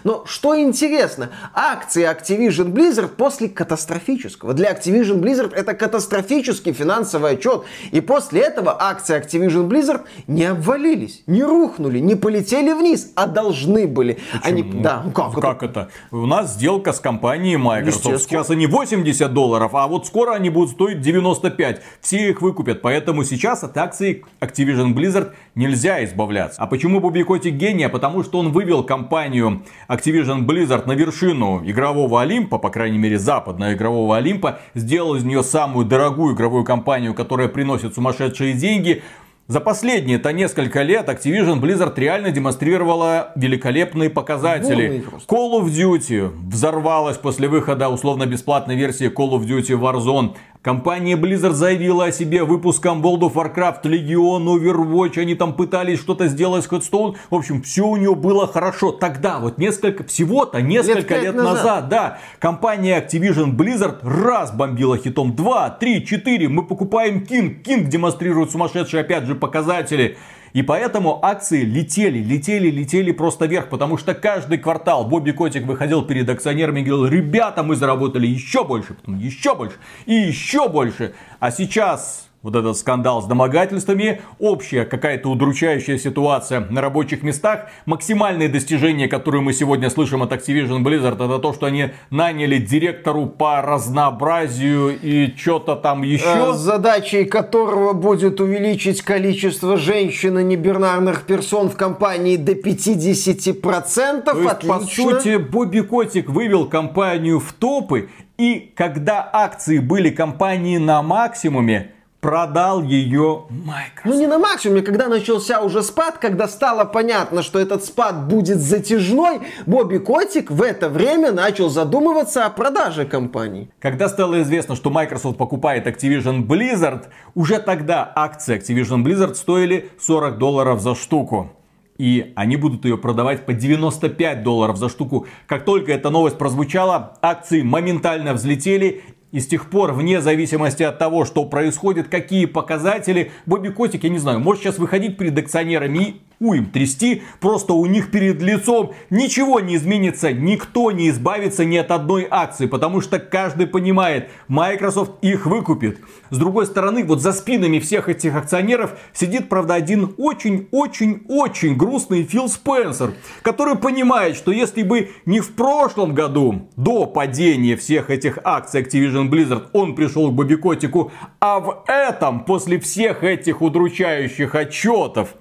но 0.04 0.24
что 0.26 0.58
интересно, 0.58 1.32
акции 1.54 2.10
Activision 2.10 2.72
Blizzard 2.72 3.10
после 3.10 3.50
катастрофического. 3.50 4.54
Для 4.54 4.72
Activision 4.72 5.20
Blizzard 5.20 5.54
это 5.54 5.74
катастрофический 5.74 6.74
финансовый 6.74 7.32
отчет. 7.32 7.64
И 7.92 8.02
после 8.02 8.42
этого 8.42 8.76
акции 8.80 9.20
Activision 9.20 9.68
Blizzard 9.68 10.02
не 10.28 10.46
обвалились, 10.46 11.24
не 11.28 11.44
рухнули, 11.44 12.00
не 12.00 12.16
полетели 12.16 12.72
вниз, 12.72 13.12
а 13.16 13.28
должны 13.28 13.88
были. 13.88 14.20
Почему? 14.32 14.42
Они, 14.44 14.64
да, 14.64 15.02
ну 15.04 15.12
как, 15.12 15.34
как 15.34 15.64
это? 15.64 15.72
это? 15.72 15.90
У 16.12 16.26
нас 16.26 16.54
сделка 16.54 16.94
с 16.94 17.00
компанией 17.00 17.58
Microsoft. 17.58 18.24
Сейчас 18.24 18.50
они 18.50 18.68
80 18.68 19.34
долларов, 19.34 19.74
а 19.74 19.88
вот 19.88 20.06
скоро 20.06 20.34
они 20.34 20.50
будут 20.50 20.72
стоить 20.72 21.02
95. 21.02 21.82
Все 22.02 22.30
их 22.30 22.42
выкупят. 22.42 22.82
Поэтому 22.82 23.24
сейчас 23.24 23.64
от 23.64 23.78
акций 23.78 24.24
Activision 24.40 24.94
Blizzard 24.94 25.32
нельзя 25.56 26.04
избавляться. 26.04 26.62
А 26.62 26.68
почему 26.68 27.00
Бобби 27.00 27.24
Котик 27.24 27.56
гений? 27.56 27.90
Потому 27.90 28.24
что 28.24 28.40
он 28.40 28.52
вывел 28.52 28.84
компанию 28.84 29.31
Activision 29.40 30.46
Blizzard 30.46 30.88
на 30.88 30.94
вершину 30.94 31.62
игрового 31.64 32.22
Олимпа, 32.22 32.58
по 32.58 32.70
крайней 32.70 32.98
мере 32.98 33.18
западного 33.18 33.74
игрового 33.74 34.18
Олимпа, 34.18 34.60
сделал 34.74 35.16
из 35.16 35.24
нее 35.24 35.44
самую 35.44 35.86
дорогую 35.86 36.36
игровую 36.36 36.64
компанию, 36.64 37.14
которая 37.14 37.48
приносит 37.48 37.96
сумасшедшие 37.96 38.54
деньги, 38.54 39.04
за 39.52 39.60
последние-то 39.60 40.32
несколько 40.32 40.82
лет 40.82 41.10
Activision 41.10 41.60
Blizzard 41.60 41.94
реально 41.98 42.32
демонстрировала 42.32 43.34
великолепные 43.36 44.10
показатели. 44.10 45.04
Call 45.28 45.62
of 45.62 45.66
Duty 45.66 46.32
взорвалась 46.50 47.18
после 47.18 47.50
выхода 47.50 47.90
условно-бесплатной 47.90 48.78
версии 48.78 49.12
Call 49.12 49.32
of 49.32 49.46
Duty 49.46 49.78
Warzone. 49.78 50.36
Компания 50.62 51.16
Blizzard 51.16 51.54
заявила 51.54 52.06
о 52.06 52.12
себе 52.12 52.44
выпуском 52.44 53.04
World 53.04 53.22
of 53.22 53.34
Warcraft, 53.34 53.82
Legion, 53.86 54.46
Overwatch. 54.46 55.20
Они 55.20 55.34
там 55.34 55.56
пытались 55.56 56.00
что-то 56.00 56.28
сделать 56.28 56.64
с 56.64 56.68
Headstone. 56.68 57.16
В 57.32 57.36
общем, 57.36 57.64
все 57.64 57.88
у 57.88 57.98
нее 57.98 58.14
было 58.14 58.46
хорошо. 58.46 58.92
Тогда, 58.92 59.40
вот 59.40 59.58
несколько, 59.58 60.04
всего-то 60.04 60.62
несколько 60.62 61.16
лет, 61.16 61.24
лет 61.24 61.36
назад. 61.36 61.56
назад, 61.56 61.90
да, 61.90 62.20
компания 62.38 63.04
Activision 63.04 63.56
Blizzard 63.56 64.02
раз 64.04 64.52
бомбила 64.52 65.00
хитом 65.00 65.36
2, 65.36 65.72
3, 65.80 66.06
4. 66.06 66.48
Мы 66.50 66.64
покупаем 66.64 67.24
King. 67.24 67.64
King 67.64 67.86
демонстрирует 67.86 68.52
сумасшедшие, 68.52 69.02
опять 69.02 69.24
же, 69.24 69.34
показатели. 69.34 70.20
И 70.54 70.62
поэтому 70.64 71.24
акции 71.24 71.64
летели, 71.64 72.20
летели, 72.20 72.70
летели 72.70 73.12
просто 73.12 73.46
вверх, 73.46 73.70
потому 73.70 73.98
что 73.98 74.14
каждый 74.14 74.58
квартал 74.58 75.06
Бобби 75.06 75.32
Котик 75.32 75.66
выходил 75.66 76.04
перед 76.04 76.30
акционерами 76.30 76.82
и 76.82 76.84
говорил, 76.84 77.08
ребята, 77.08 77.64
мы 77.64 77.76
заработали 77.76 78.28
еще 78.28 78.64
больше, 78.64 78.94
потом 78.96 79.18
еще 79.18 79.56
больше 79.56 79.78
и 80.06 80.14
еще 80.14 80.68
больше. 80.68 81.14
А 81.40 81.52
сейчас 81.52 82.31
вот 82.44 82.56
этот 82.56 82.76
скандал 82.78 83.22
с 83.22 83.26
домогательствами, 83.26 84.22
общая 84.40 84.86
какая-то 84.86 85.30
удручающая 85.30 85.98
ситуация 85.98 86.62
на 86.70 86.82
рабочих 86.82 87.22
местах, 87.22 87.68
максимальные 87.86 88.50
достижения, 88.50 89.08
которые 89.08 89.42
мы 89.42 89.54
сегодня 89.54 89.90
слышим 89.90 90.24
от 90.24 90.32
Activision 90.32 90.84
Blizzard, 90.84 91.24
это 91.24 91.40
то, 91.40 91.54
что 91.54 91.68
они 91.68 91.92
наняли 92.10 92.58
директору 92.58 93.28
по 93.28 93.62
разнообразию 93.62 94.98
и 95.00 95.34
что-то 95.38 95.76
там 95.76 96.02
еще. 96.02 96.52
Э, 96.52 96.54
задачей 96.54 97.26
которого 97.26 97.94
будет 97.94 98.40
увеличить 98.42 99.04
количество 99.04 99.78
женщин 99.78 100.40
и 100.40 100.44
небинарных 100.44 101.24
персон 101.24 101.70
в 101.70 101.78
компании 101.78 102.38
до 102.38 102.54
50%. 102.54 104.24
То 104.24 104.38
есть, 104.38 104.52
Отлично. 104.52 104.80
по 104.80 104.86
сути, 104.86 105.38
Бобби 105.38 105.82
Котик 105.82 106.30
вывел 106.30 106.66
компанию 106.66 107.40
в 107.40 107.54
топы, 107.54 108.10
и 108.38 108.72
когда 108.76 109.30
акции 109.32 109.78
были 109.78 110.10
компании 110.10 110.78
на 110.78 111.04
максимуме, 111.04 111.92
продал 112.22 112.84
ее 112.84 113.46
Microsoft. 113.50 114.06
Ну 114.06 114.14
не 114.14 114.28
на 114.28 114.38
максимуме, 114.38 114.84
когда 114.84 115.10
начался 115.10 115.60
уже 115.62 115.82
спад, 115.82 116.20
когда 116.20 116.48
стало 116.48 116.86
понятно, 116.86 117.42
что 117.42 117.60
этот 117.60 117.84
спад 117.84 118.28
будет 118.28 118.60
затяжной, 118.60 119.42
Бобби 119.66 119.98
Котик 119.98 120.52
в 120.52 120.62
это 120.62 120.88
время 120.88 121.32
начал 121.32 121.70
задумываться 121.70 122.46
о 122.46 122.50
продаже 122.52 123.06
компании. 123.06 123.70
Когда 123.80 124.08
стало 124.08 124.42
известно, 124.44 124.76
что 124.76 124.92
Microsoft 124.92 125.38
покупает 125.38 125.88
Activision 125.88 126.46
Blizzard, 126.46 127.06
уже 127.34 127.60
тогда 127.60 128.10
акции 128.16 128.58
Activision 128.58 129.04
Blizzard 129.04 129.34
стоили 129.34 129.90
40 130.00 130.38
долларов 130.38 130.80
за 130.80 130.96
штуку. 130.96 131.52
И 131.98 132.34
они 132.36 132.56
будут 132.56 132.86
ее 132.86 132.98
продавать 132.98 133.46
по 133.46 133.54
95 133.54 134.44
долларов 134.44 134.78
за 134.78 134.90
штуку. 134.90 135.28
Как 135.46 135.66
только 135.66 135.92
эта 135.92 136.10
новость 136.10 136.38
прозвучала, 136.38 137.18
акции 137.22 137.62
моментально 137.62 138.34
взлетели 138.34 139.04
и 139.32 139.40
с 139.40 139.48
тех 139.48 139.70
пор, 139.70 139.94
вне 139.94 140.22
зависимости 140.22 140.84
от 140.84 140.98
того, 140.98 141.26
что 141.26 141.46
происходит, 141.46 142.08
какие 142.10 142.46
показатели, 142.46 143.32
Бобби 143.46 143.70
Котик, 143.70 144.04
я 144.04 144.10
не 144.10 144.20
знаю, 144.20 144.40
может 144.40 144.64
сейчас 144.64 144.78
выходить 144.78 145.18
перед 145.18 145.38
акционерами 145.38 145.98
и 146.00 146.22
уим 146.42 146.66
трясти, 146.66 147.22
просто 147.40 147.74
у 147.74 147.86
них 147.86 148.12
перед 148.12 148.42
лицом 148.42 148.94
ничего 149.10 149.60
не 149.60 149.76
изменится, 149.76 150.34
никто 150.34 150.92
не 150.92 151.10
избавится 151.10 151.64
ни 151.64 151.78
от 151.78 151.92
одной 151.92 152.28
акции, 152.30 152.66
потому 152.66 153.00
что 153.00 153.20
каждый 153.20 153.68
понимает, 153.68 154.30
Microsoft 154.48 155.14
их 155.22 155.46
выкупит. 155.46 156.00
С 156.32 156.38
другой 156.38 156.66
стороны, 156.66 157.04
вот 157.04 157.22
за 157.22 157.32
спинами 157.32 157.80
всех 157.80 158.10
этих 158.10 158.36
акционеров 158.36 158.98
сидит, 159.14 159.50
правда, 159.50 159.76
один 159.76 160.16
очень-очень-очень 160.18 161.76
грустный 161.76 162.24
Фил 162.24 162.50
Спенсер, 162.50 163.14
который 163.44 163.76
понимает, 163.76 164.36
что 164.36 164.52
если 164.52 164.82
бы 164.82 165.12
не 165.26 165.40
в 165.40 165.54
прошлом 165.54 166.16
году, 166.16 166.70
до 166.76 167.06
падения 167.06 167.76
всех 167.76 168.10
этих 168.10 168.40
акций 168.44 168.82
Activision 168.82 169.30
Blizzard, 169.30 169.68
он 169.74 169.96
пришел 169.96 170.32
к 170.32 170.34
Бобби 170.34 170.56
Котику, 170.56 171.12
а 171.40 171.60
в 171.60 171.84
этом, 171.88 172.46
после 172.46 172.80
всех 172.80 173.24
этих 173.24 173.62
удручающих 173.62 174.56
отчетов, 174.56 175.36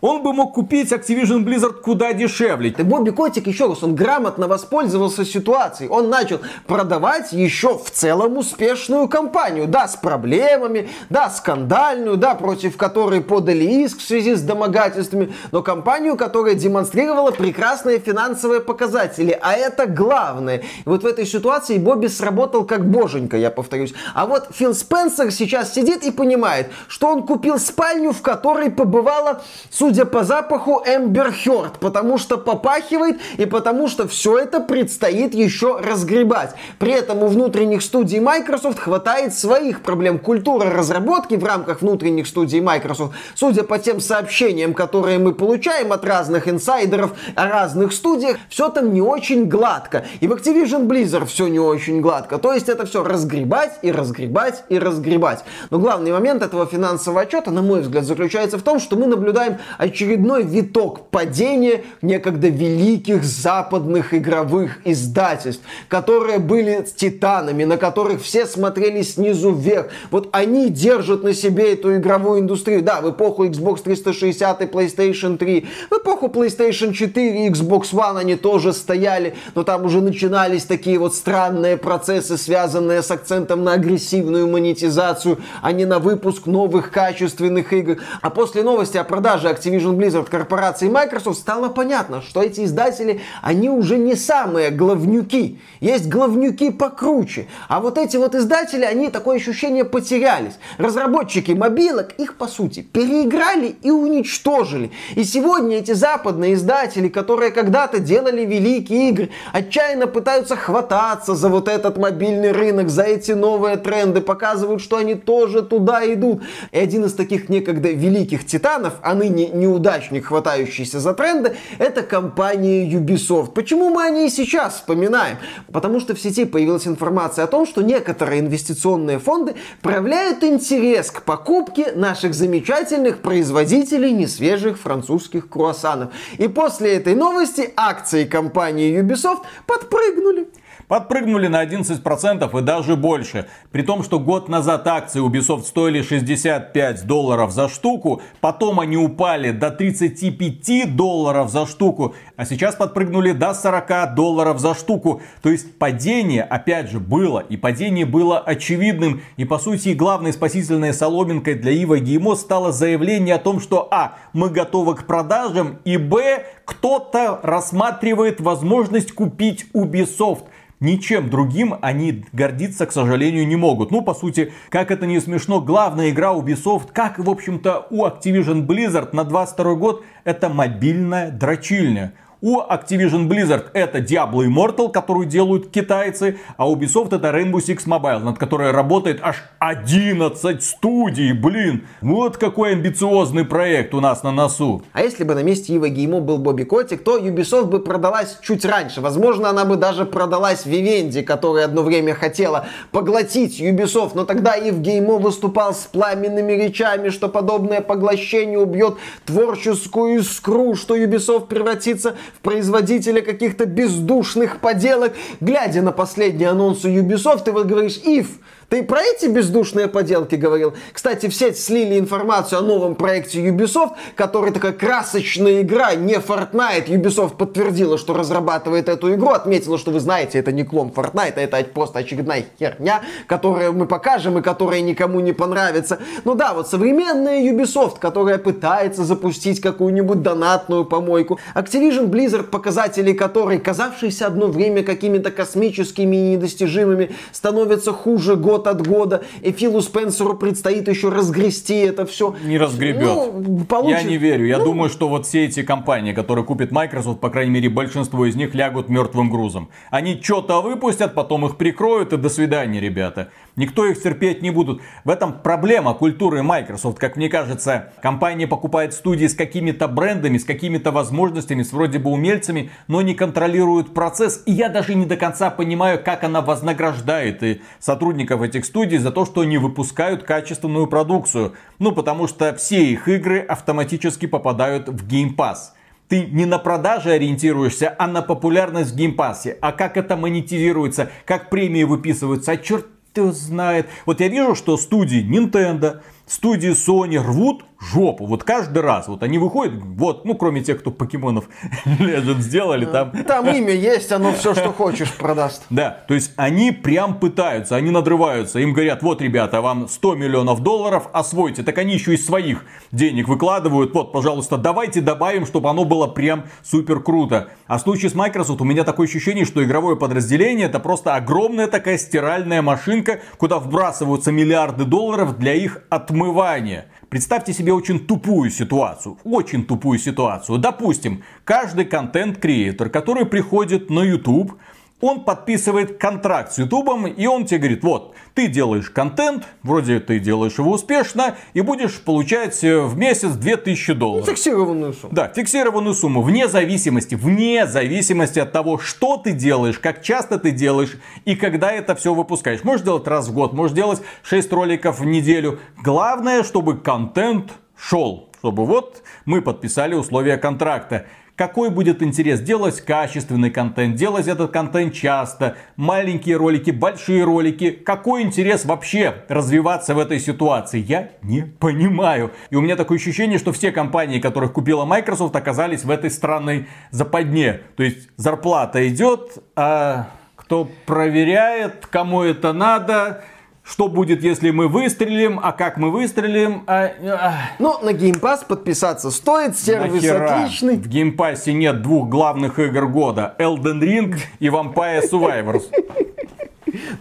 он 0.00 0.22
бы 0.22 0.32
мог 0.32 0.54
купить 0.54 0.92
Activision 0.92 1.44
Blizzard 1.44 1.80
куда 1.80 2.12
дешевле. 2.12 2.70
И 2.70 2.82
Бобби 2.82 3.10
Котик, 3.10 3.46
еще 3.46 3.68
раз, 3.68 3.82
он 3.82 3.94
грамотно 3.94 4.48
воспользовался 4.48 5.24
ситуацией. 5.24 5.88
Он 5.90 6.08
начал 6.08 6.40
продавать 6.66 7.32
еще 7.32 7.78
в 7.78 7.90
целом 7.90 8.38
успешную 8.38 9.08
компанию. 9.08 9.66
Да, 9.66 9.88
с 9.88 9.96
проблемами, 9.96 10.88
да, 11.10 11.30
скандальную, 11.30 12.16
да, 12.16 12.34
против 12.34 12.76
которой 12.76 13.20
подали 13.20 13.64
иск 13.64 13.98
в 13.98 14.02
связи 14.02 14.34
с 14.34 14.42
домогательствами, 14.42 15.34
но 15.52 15.62
компанию, 15.62 16.16
которая 16.16 16.54
демонстрировала 16.54 17.30
прекрасные 17.30 17.98
финансовые 17.98 18.60
показатели. 18.60 19.38
А 19.40 19.54
это 19.54 19.86
главное. 19.86 20.58
И 20.58 20.64
вот 20.86 21.02
в 21.02 21.06
этой 21.06 21.26
ситуации 21.26 21.78
Бобби 21.78 22.06
сработал 22.06 22.64
как 22.64 22.88
боженька, 22.88 23.36
я 23.36 23.50
повторюсь. 23.50 23.92
А 24.14 24.26
вот 24.26 24.48
Фил 24.52 24.74
Спенсер 24.74 25.30
сейчас 25.30 25.74
сидит 25.74 26.04
и 26.04 26.10
понимает, 26.10 26.70
что 26.88 27.08
он 27.08 27.22
купил 27.24 27.58
спальню, 27.58 28.12
в 28.12 28.22
которой 28.22 28.70
побывала, 28.70 29.42
судя 29.70 29.89
судя 29.90 30.04
по 30.04 30.22
запаху, 30.22 30.84
Эмбер 30.86 31.32
Хёрд, 31.32 31.80
потому 31.80 32.16
что 32.16 32.38
попахивает 32.38 33.18
и 33.38 33.44
потому 33.44 33.88
что 33.88 34.06
все 34.06 34.38
это 34.38 34.60
предстоит 34.60 35.34
еще 35.34 35.80
разгребать. 35.80 36.54
При 36.78 36.92
этом 36.92 37.24
у 37.24 37.26
внутренних 37.26 37.82
студий 37.82 38.20
Microsoft 38.20 38.78
хватает 38.78 39.34
своих 39.34 39.80
проблем. 39.80 40.20
Культура 40.20 40.70
разработки 40.70 41.34
в 41.34 41.44
рамках 41.44 41.80
внутренних 41.82 42.28
студий 42.28 42.60
Microsoft, 42.60 43.14
судя 43.34 43.64
по 43.64 43.80
тем 43.80 43.98
сообщениям, 43.98 44.74
которые 44.74 45.18
мы 45.18 45.34
получаем 45.34 45.92
от 45.92 46.04
разных 46.04 46.46
инсайдеров 46.46 47.10
о 47.34 47.48
разных 47.48 47.92
студиях, 47.92 48.36
все 48.48 48.68
там 48.68 48.92
не 48.92 49.02
очень 49.02 49.48
гладко. 49.48 50.04
И 50.20 50.28
в 50.28 50.32
Activision 50.32 50.86
Blizzard 50.86 51.26
все 51.26 51.48
не 51.48 51.58
очень 51.58 52.00
гладко. 52.00 52.38
То 52.38 52.52
есть 52.52 52.68
это 52.68 52.86
все 52.86 53.02
разгребать 53.02 53.72
и 53.82 53.90
разгребать 53.90 54.62
и 54.68 54.78
разгребать. 54.78 55.42
Но 55.70 55.80
главный 55.80 56.12
момент 56.12 56.42
этого 56.44 56.64
финансового 56.64 57.22
отчета, 57.22 57.50
на 57.50 57.62
мой 57.62 57.80
взгляд, 57.80 58.04
заключается 58.04 58.56
в 58.56 58.62
том, 58.62 58.78
что 58.78 58.94
мы 58.94 59.06
наблюдаем 59.08 59.58
очередной 59.80 60.42
виток 60.42 61.08
падения 61.08 61.84
некогда 62.02 62.48
великих 62.48 63.24
западных 63.24 64.12
игровых 64.12 64.78
издательств, 64.84 65.64
которые 65.88 66.38
были 66.38 66.86
титанами, 66.94 67.64
на 67.64 67.78
которых 67.78 68.22
все 68.22 68.44
смотрели 68.44 69.00
снизу 69.00 69.52
вверх. 69.52 69.86
Вот 70.10 70.28
они 70.32 70.68
держат 70.68 71.22
на 71.22 71.32
себе 71.32 71.72
эту 71.72 71.96
игровую 71.96 72.40
индустрию. 72.40 72.82
Да, 72.82 73.00
в 73.00 73.10
эпоху 73.10 73.46
Xbox 73.46 73.82
360 73.82 74.60
и 74.60 74.64
PlayStation 74.66 75.38
3, 75.38 75.66
в 75.90 75.94
эпоху 75.94 76.26
PlayStation 76.26 76.92
4 76.92 77.46
и 77.46 77.50
Xbox 77.50 77.94
One 77.94 78.18
они 78.18 78.36
тоже 78.36 78.74
стояли, 78.74 79.34
но 79.54 79.64
там 79.64 79.86
уже 79.86 80.02
начинались 80.02 80.64
такие 80.64 80.98
вот 80.98 81.14
странные 81.14 81.78
процессы, 81.78 82.36
связанные 82.36 83.02
с 83.02 83.10
акцентом 83.10 83.64
на 83.64 83.72
агрессивную 83.72 84.46
монетизацию, 84.46 85.38
а 85.62 85.72
не 85.72 85.86
на 85.86 86.00
выпуск 86.00 86.44
новых 86.44 86.90
качественных 86.90 87.72
игр. 87.72 87.96
А 88.20 88.28
после 88.28 88.62
новости 88.62 88.98
о 88.98 89.04
продаже 89.04 89.48
Activision 89.48 89.69
Activision 89.70 89.96
Blizzard 89.96 90.28
корпорации 90.28 90.88
Microsoft, 90.88 91.38
стало 91.38 91.68
понятно, 91.68 92.22
что 92.22 92.42
эти 92.42 92.64
издатели, 92.64 93.20
они 93.42 93.70
уже 93.70 93.98
не 93.98 94.14
самые 94.14 94.70
главнюки. 94.70 95.60
Есть 95.80 96.08
главнюки 96.08 96.70
покруче. 96.70 97.46
А 97.68 97.80
вот 97.80 97.98
эти 97.98 98.16
вот 98.16 98.34
издатели, 98.34 98.84
они 98.84 99.08
такое 99.08 99.36
ощущение 99.36 99.84
потерялись. 99.84 100.54
Разработчики 100.78 101.52
мобилок 101.52 102.12
их, 102.18 102.36
по 102.36 102.46
сути, 102.48 102.82
переиграли 102.82 103.76
и 103.82 103.90
уничтожили. 103.90 104.90
И 105.14 105.24
сегодня 105.24 105.78
эти 105.78 105.92
западные 105.92 106.54
издатели, 106.54 107.08
которые 107.08 107.52
когда-то 107.52 108.00
делали 108.00 108.44
великие 108.44 109.10
игры, 109.10 109.30
отчаянно 109.52 110.06
пытаются 110.06 110.56
хвататься 110.56 111.34
за 111.34 111.48
вот 111.48 111.68
этот 111.68 111.96
мобильный 111.96 112.52
рынок, 112.52 112.88
за 112.88 113.02
эти 113.02 113.32
новые 113.32 113.76
тренды, 113.76 114.20
показывают, 114.20 114.82
что 114.82 114.96
они 114.96 115.14
тоже 115.14 115.62
туда 115.62 116.02
идут. 116.12 116.42
И 116.72 116.78
один 116.78 117.04
из 117.04 117.14
таких 117.14 117.48
некогда 117.48 117.90
великих 117.90 118.44
титанов, 118.44 118.94
а 119.02 119.14
ныне 119.14 119.48
неудачник, 119.60 120.26
хватающийся 120.26 120.98
за 120.98 121.14
тренды, 121.14 121.56
это 121.78 122.02
компания 122.02 122.88
Ubisoft. 122.90 123.52
Почему 123.52 123.90
мы 123.90 124.04
о 124.04 124.10
ней 124.10 124.30
сейчас 124.30 124.74
вспоминаем? 124.74 125.36
Потому 125.72 126.00
что 126.00 126.14
в 126.14 126.20
сети 126.20 126.44
появилась 126.44 126.86
информация 126.86 127.44
о 127.44 127.48
том, 127.48 127.66
что 127.66 127.82
некоторые 127.82 128.40
инвестиционные 128.40 129.18
фонды 129.18 129.54
проявляют 129.82 130.42
интерес 130.42 131.10
к 131.10 131.22
покупке 131.22 131.92
наших 131.92 132.34
замечательных 132.34 133.18
производителей 133.18 134.12
несвежих 134.12 134.78
французских 134.78 135.48
круассанов. 135.48 136.12
И 136.38 136.48
после 136.48 136.96
этой 136.96 137.14
новости 137.14 137.72
акции 137.76 138.24
компании 138.24 139.00
Ubisoft 139.00 139.42
подпрыгнули 139.66 140.48
подпрыгнули 140.90 141.46
на 141.46 141.64
11% 141.64 142.58
и 142.58 142.62
даже 142.62 142.96
больше. 142.96 143.46
При 143.70 143.82
том, 143.82 144.02
что 144.02 144.18
год 144.18 144.48
назад 144.48 144.88
акции 144.88 145.24
Ubisoft 145.24 145.62
стоили 145.62 146.02
65 146.02 147.06
долларов 147.06 147.52
за 147.52 147.68
штуку, 147.68 148.20
потом 148.40 148.80
они 148.80 148.96
упали 148.96 149.52
до 149.52 149.70
35 149.70 150.96
долларов 150.96 151.48
за 151.48 151.66
штуку, 151.66 152.16
а 152.34 152.44
сейчас 152.44 152.74
подпрыгнули 152.74 153.30
до 153.30 153.54
40 153.54 154.16
долларов 154.16 154.58
за 154.58 154.74
штуку. 154.74 155.22
То 155.42 155.50
есть 155.50 155.78
падение, 155.78 156.42
опять 156.42 156.90
же, 156.90 156.98
было, 156.98 157.38
и 157.38 157.56
падение 157.56 158.04
было 158.04 158.40
очевидным. 158.40 159.20
И 159.36 159.44
по 159.44 159.60
сути, 159.60 159.90
главной 159.90 160.32
спасительной 160.32 160.92
соломинкой 160.92 161.54
для 161.54 161.70
Ива 161.70 162.00
Геймо 162.00 162.34
стало 162.34 162.72
заявление 162.72 163.36
о 163.36 163.38
том, 163.38 163.60
что 163.60 163.86
а, 163.92 164.16
мы 164.32 164.48
готовы 164.50 164.96
к 164.96 165.06
продажам, 165.06 165.78
и 165.84 165.96
б, 165.96 166.44
кто-то 166.64 167.38
рассматривает 167.44 168.40
возможность 168.40 169.12
купить 169.12 169.66
Ubisoft 169.72 170.46
ничем 170.80 171.30
другим 171.30 171.76
они 171.80 172.24
гордиться, 172.32 172.86
к 172.86 172.92
сожалению, 172.92 173.46
не 173.46 173.56
могут. 173.56 173.90
Ну, 173.90 174.02
по 174.02 174.14
сути, 174.14 174.52
как 174.70 174.90
это 174.90 175.06
не 175.06 175.20
смешно, 175.20 175.60
главная 175.60 176.10
игра 176.10 176.32
Ubisoft, 176.34 176.88
как, 176.92 177.18
в 177.18 177.30
общем-то, 177.30 177.86
у 177.90 178.06
Activision 178.06 178.66
Blizzard 178.66 179.10
на 179.12 179.24
22 179.24 179.74
год, 179.74 180.04
это 180.24 180.48
мобильная 180.48 181.30
дрочильня. 181.30 182.14
У 182.42 182.58
Activision 182.58 183.28
Blizzard 183.28 183.66
это 183.74 183.98
Diablo 183.98 184.46
Immortal, 184.46 184.90
которую 184.90 185.26
делают 185.26 185.70
китайцы, 185.70 186.38
а 186.56 186.66
Ubisoft 186.70 187.14
это 187.14 187.28
Rainbow 187.28 187.58
Six 187.58 187.84
Mobile, 187.84 188.20
над 188.20 188.38
которой 188.38 188.70
работает 188.70 189.20
аж 189.22 189.44
11 189.58 190.62
студий, 190.62 191.34
блин. 191.34 191.86
Вот 192.00 192.38
какой 192.38 192.72
амбициозный 192.72 193.44
проект 193.44 193.92
у 193.92 194.00
нас 194.00 194.22
на 194.22 194.32
носу. 194.32 194.82
А 194.94 195.02
если 195.02 195.24
бы 195.24 195.34
на 195.34 195.42
месте 195.42 195.74
Ива 195.74 195.90
Геймо 195.90 196.20
был 196.20 196.38
Бобби 196.38 196.62
Котик, 196.62 197.04
то 197.04 197.18
Ubisoft 197.18 197.66
бы 197.66 197.80
продалась 197.80 198.38
чуть 198.40 198.64
раньше. 198.64 199.02
Возможно, 199.02 199.50
она 199.50 199.66
бы 199.66 199.76
даже 199.76 200.06
продалась 200.06 200.64
Vivendi, 200.64 201.22
которая 201.22 201.66
одно 201.66 201.82
время 201.82 202.14
хотела 202.14 202.68
поглотить 202.90 203.60
Ubisoft, 203.60 204.12
но 204.14 204.24
тогда 204.24 204.54
Ив 204.54 204.78
Геймо 204.78 205.18
выступал 205.18 205.74
с 205.74 205.84
пламенными 205.84 206.52
речами, 206.52 207.10
что 207.10 207.28
подобное 207.28 207.82
поглощение 207.82 208.58
убьет 208.58 208.96
творческую 209.26 210.20
искру, 210.20 210.74
что 210.74 210.96
Ubisoft 210.96 211.46
превратится 211.46 212.16
в 212.34 212.40
производителя 212.40 213.20
каких-то 213.22 213.66
бездушных 213.66 214.60
поделок. 214.60 215.14
Глядя 215.40 215.82
на 215.82 215.92
последние 215.92 216.50
анонсы 216.50 216.88
Ubisoft, 216.88 217.44
ты 217.44 217.52
вот 217.52 217.66
говоришь, 217.66 217.98
Ив, 218.04 218.28
ты 218.70 218.84
про 218.84 219.02
эти 219.02 219.26
бездушные 219.26 219.88
поделки 219.88 220.36
говорил? 220.36 220.74
Кстати, 220.92 221.28
в 221.28 221.34
сеть 221.34 221.58
слили 221.58 221.98
информацию 221.98 222.60
о 222.60 222.62
новом 222.62 222.94
проекте 222.94 223.44
Ubisoft, 223.44 223.94
который 224.14 224.52
такая 224.52 224.70
красочная 224.70 225.62
игра, 225.62 225.94
не 225.96 226.14
Fortnite. 226.14 226.86
Ubisoft 226.86 227.36
подтвердила, 227.36 227.98
что 227.98 228.14
разрабатывает 228.14 228.88
эту 228.88 229.12
игру, 229.14 229.30
отметила, 229.30 229.76
что 229.76 229.90
вы 229.90 229.98
знаете, 229.98 230.38
это 230.38 230.52
не 230.52 230.62
клон 230.62 230.92
Fortnite, 230.94 231.32
а 231.34 231.40
это 231.40 231.64
просто 231.64 231.98
очередная 231.98 232.44
херня, 232.60 233.02
которую 233.26 233.72
мы 233.72 233.86
покажем 233.86 234.38
и 234.38 234.42
которая 234.42 234.82
никому 234.82 235.18
не 235.18 235.32
понравится. 235.32 235.98
Ну 236.24 236.36
да, 236.36 236.54
вот 236.54 236.68
современная 236.68 237.42
Ubisoft, 237.52 237.98
которая 237.98 238.38
пытается 238.38 239.02
запустить 239.02 239.60
какую-нибудь 239.60 240.22
донатную 240.22 240.84
помойку. 240.84 241.40
Activision 241.56 242.06
Blizzard, 242.06 242.44
показатели 242.44 243.12
которой, 243.14 243.58
казавшиеся 243.58 244.28
одно 244.28 244.46
время 244.46 244.84
какими-то 244.84 245.32
космическими 245.32 246.14
и 246.14 246.36
недостижимыми, 246.36 247.10
становятся 247.32 247.92
хуже 247.92 248.36
год 248.36 248.59
год 248.60 248.66
от 248.66 248.86
года, 248.86 249.22
и 249.42 249.52
Филу 249.52 249.80
Спенсеру 249.80 250.34
предстоит 250.34 250.88
еще 250.88 251.08
разгрести 251.08 251.76
это 251.76 252.04
все. 252.04 252.34
Не 252.44 252.58
разгребет. 252.58 253.02
Ну, 253.02 253.64
получит... 253.68 254.02
Я 254.02 254.08
не 254.08 254.16
верю. 254.18 254.46
Я 254.46 254.58
ну... 254.58 254.66
думаю, 254.66 254.90
что 254.90 255.08
вот 255.08 255.26
все 255.26 255.46
эти 255.46 255.62
компании, 255.62 256.12
которые 256.12 256.44
купят 256.44 256.70
Microsoft, 256.70 257.20
по 257.20 257.30
крайней 257.30 257.52
мере, 257.52 257.68
большинство 257.68 258.26
из 258.26 258.36
них 258.36 258.54
лягут 258.54 258.88
мертвым 258.88 259.30
грузом. 259.30 259.70
Они 259.90 260.20
что-то 260.22 260.60
выпустят, 260.60 261.14
потом 261.14 261.46
их 261.46 261.56
прикроют, 261.56 262.12
и 262.12 262.16
до 262.16 262.28
свидания, 262.28 262.80
ребята. 262.80 263.30
Никто 263.56 263.86
их 263.86 264.00
терпеть 264.02 264.42
не 264.42 264.50
будут. 264.50 264.80
В 265.04 265.10
этом 265.10 265.32
проблема 265.32 265.94
культуры 265.94 266.42
Microsoft. 266.42 266.98
Как 266.98 267.16
мне 267.16 267.28
кажется, 267.28 267.92
компания 268.02 268.46
покупает 268.46 268.94
студии 268.94 269.26
с 269.26 269.34
какими-то 269.34 269.88
брендами, 269.88 270.38
с 270.38 270.44
какими-то 270.44 270.92
возможностями, 270.92 271.62
с 271.62 271.72
вроде 271.72 271.98
бы 271.98 272.10
умельцами, 272.10 272.70
но 272.88 273.02
не 273.02 273.14
контролирует 273.14 273.92
процесс. 273.94 274.42
И 274.46 274.52
я 274.52 274.68
даже 274.68 274.94
не 274.94 275.06
до 275.06 275.16
конца 275.16 275.50
понимаю, 275.50 276.02
как 276.02 276.24
она 276.24 276.40
вознаграждает 276.40 277.42
и 277.42 277.60
сотрудников 277.78 278.42
этих 278.50 278.64
студий 278.64 278.98
за 278.98 279.10
то, 279.10 279.24
что 279.24 279.40
они 279.40 279.58
выпускают 279.58 280.22
качественную 280.24 280.86
продукцию. 280.86 281.54
Ну, 281.78 281.92
потому 281.92 282.26
что 282.26 282.54
все 282.54 282.84
их 282.84 283.08
игры 283.08 283.40
автоматически 283.40 284.26
попадают 284.26 284.88
в 284.88 285.06
Game 285.06 285.34
Pass 285.34 285.72
ты 286.10 286.26
не 286.26 286.44
на 286.44 286.58
продаже 286.58 287.12
ориентируешься, 287.12 287.94
а 287.96 288.08
на 288.08 288.20
популярность 288.20 288.90
в 288.90 288.96
Game 288.96 289.20
Pass 289.20 289.44
е. 289.44 289.56
А 289.60 289.70
как 289.70 289.96
это 289.96 290.16
монетизируется, 290.16 291.08
как 291.24 291.50
премии 291.50 291.84
выписываются, 291.84 292.50
а 292.50 292.56
черт 292.56 292.86
знает. 293.14 293.86
Вот 294.06 294.20
я 294.20 294.28
вижу, 294.28 294.54
что 294.54 294.76
студии 294.76 295.24
Nintendo, 295.24 296.00
студии 296.26 296.70
Sony 296.70 297.18
рвут 297.18 297.64
жопу. 297.80 298.26
Вот 298.26 298.44
каждый 298.44 298.82
раз. 298.82 299.08
Вот 299.08 299.22
они 299.22 299.38
выходят, 299.38 299.74
вот, 299.74 300.24
ну, 300.24 300.34
кроме 300.34 300.62
тех, 300.62 300.80
кто 300.80 300.90
покемонов 300.90 301.48
Legend 301.86 302.40
сделали, 302.40 302.84
там... 302.84 303.12
Там 303.24 303.48
имя 303.48 303.72
есть, 303.72 304.12
оно 304.12 304.32
все, 304.32 304.54
что 304.54 304.72
хочешь, 304.72 305.12
продаст. 305.12 305.64
Да, 305.70 306.04
то 306.06 306.14
есть 306.14 306.32
они 306.36 306.72
прям 306.72 307.18
пытаются, 307.18 307.76
они 307.76 307.90
надрываются. 307.90 308.58
Им 308.60 308.72
говорят, 308.72 309.02
вот, 309.02 309.22
ребята, 309.22 309.60
вам 309.60 309.88
100 309.88 310.14
миллионов 310.14 310.60
долларов, 310.60 311.08
освойте. 311.12 311.62
Так 311.62 311.78
они 311.78 311.94
еще 311.94 312.14
из 312.14 312.24
своих 312.24 312.64
денег 312.92 313.28
выкладывают. 313.28 313.94
Вот, 313.94 314.12
пожалуйста, 314.12 314.56
давайте 314.56 315.00
добавим, 315.00 315.46
чтобы 315.46 315.70
оно 315.70 315.84
было 315.84 316.06
прям 316.06 316.44
супер 316.62 317.00
круто. 317.00 317.48
А 317.66 317.78
в 317.78 317.80
случае 317.80 318.10
с 318.10 318.14
Microsoft 318.14 318.60
у 318.60 318.64
меня 318.64 318.84
такое 318.84 319.06
ощущение, 319.06 319.44
что 319.44 319.64
игровое 319.64 319.96
подразделение 319.96 320.66
это 320.66 320.80
просто 320.80 321.14
огромная 321.14 321.66
такая 321.66 321.98
стиральная 321.98 322.62
машинка, 322.62 323.20
куда 323.38 323.58
вбрасываются 323.58 324.32
миллиарды 324.32 324.84
долларов 324.84 325.38
для 325.38 325.54
их 325.54 325.82
отмывания. 325.88 326.86
Представьте 327.08 327.52
себе 327.52 327.69
очень 327.72 328.06
тупую 328.06 328.50
ситуацию. 328.50 329.18
Очень 329.24 329.64
тупую 329.64 329.98
ситуацию. 329.98 330.58
Допустим, 330.58 331.22
каждый 331.44 331.84
контент-креатор, 331.84 332.88
который 332.88 333.26
приходит 333.26 333.90
на 333.90 334.00
YouTube, 334.00 334.52
он 335.00 335.24
подписывает 335.24 335.98
контракт 335.98 336.52
с 336.52 336.58
Ютубом, 336.58 337.06
и 337.06 337.26
он 337.26 337.46
тебе 337.46 337.58
говорит, 337.58 337.82
вот, 337.82 338.14
ты 338.34 338.48
делаешь 338.48 338.90
контент, 338.90 339.46
вроде 339.62 340.00
ты 340.00 340.18
делаешь 340.18 340.58
его 340.58 340.72
успешно, 340.72 341.36
и 341.54 341.60
будешь 341.60 342.00
получать 342.00 342.62
э, 342.62 342.80
в 342.80 342.96
месяц 342.96 343.32
2000 343.32 343.94
долларов. 343.94 344.26
Ну, 344.26 344.32
фиксированную 344.32 344.92
сумму. 344.92 345.14
Да, 345.14 345.28
фиксированную 345.28 345.94
сумму, 345.94 346.22
вне 346.22 346.48
зависимости, 346.48 347.14
вне 347.14 347.66
зависимости 347.66 348.38
от 348.38 348.52
того, 348.52 348.78
что 348.78 349.16
ты 349.16 349.32
делаешь, 349.32 349.78
как 349.78 350.02
часто 350.02 350.38
ты 350.38 350.50
делаешь, 350.50 350.98
и 351.24 351.34
когда 351.34 351.72
это 351.72 351.94
все 351.94 352.14
выпускаешь. 352.14 352.64
Можешь 352.64 352.84
делать 352.84 353.06
раз 353.06 353.28
в 353.28 353.32
год, 353.32 353.52
можешь 353.52 353.74
делать 353.74 354.00
6 354.22 354.52
роликов 354.52 355.00
в 355.00 355.04
неделю. 355.04 355.58
Главное, 355.82 356.42
чтобы 356.42 356.78
контент 356.78 357.52
шел 357.76 358.30
чтобы 358.40 358.64
вот 358.64 359.02
мы 359.26 359.42
подписали 359.42 359.94
условия 359.94 360.38
контракта. 360.38 361.06
Какой 361.40 361.70
будет 361.70 362.02
интерес? 362.02 362.38
Делать 362.42 362.82
качественный 362.82 363.48
контент, 363.48 363.94
делать 363.94 364.28
этот 364.28 364.50
контент 364.50 364.92
часто, 364.92 365.56
маленькие 365.74 366.36
ролики, 366.36 366.70
большие 366.70 367.24
ролики. 367.24 367.70
Какой 367.70 368.24
интерес 368.24 368.66
вообще 368.66 369.24
развиваться 369.26 369.94
в 369.94 369.98
этой 369.98 370.20
ситуации? 370.20 370.84
Я 370.86 371.12
не 371.22 371.40
понимаю. 371.40 372.32
И 372.50 372.56
у 372.56 372.60
меня 372.60 372.76
такое 372.76 372.98
ощущение, 372.98 373.38
что 373.38 373.52
все 373.52 373.72
компании, 373.72 374.20
которых 374.20 374.52
купила 374.52 374.84
Microsoft, 374.84 375.34
оказались 375.34 375.82
в 375.82 375.90
этой 375.90 376.10
странной 376.10 376.68
западне. 376.90 377.62
То 377.74 377.84
есть 377.84 378.10
зарплата 378.18 378.86
идет, 378.86 379.42
а 379.56 380.10
кто 380.36 380.68
проверяет, 380.84 381.86
кому 381.86 382.20
это 382.20 382.52
надо, 382.52 383.24
что 383.70 383.88
будет, 383.88 384.22
если 384.22 384.50
мы 384.50 384.66
выстрелим, 384.66 385.38
а 385.40 385.52
как 385.52 385.76
мы 385.76 385.90
выстрелим. 385.90 386.64
А, 386.66 386.90
а... 387.02 387.34
Ну, 387.58 387.78
на 387.82 387.90
Game 387.90 388.20
Pass 388.20 388.44
подписаться 388.46 389.10
стоит, 389.10 389.56
сервис 389.56 390.02
Нахера? 390.02 390.42
отличный. 390.42 390.76
В 390.76 390.88
Game 390.88 391.14
Pass 391.14 391.50
нет 391.52 391.80
двух 391.80 392.08
главных 392.08 392.58
игр 392.58 392.86
года. 392.88 393.34
Elden 393.38 393.80
Ring 393.80 394.16
и 394.40 394.48
Vampire 394.48 395.02
Survivors. 395.08 395.62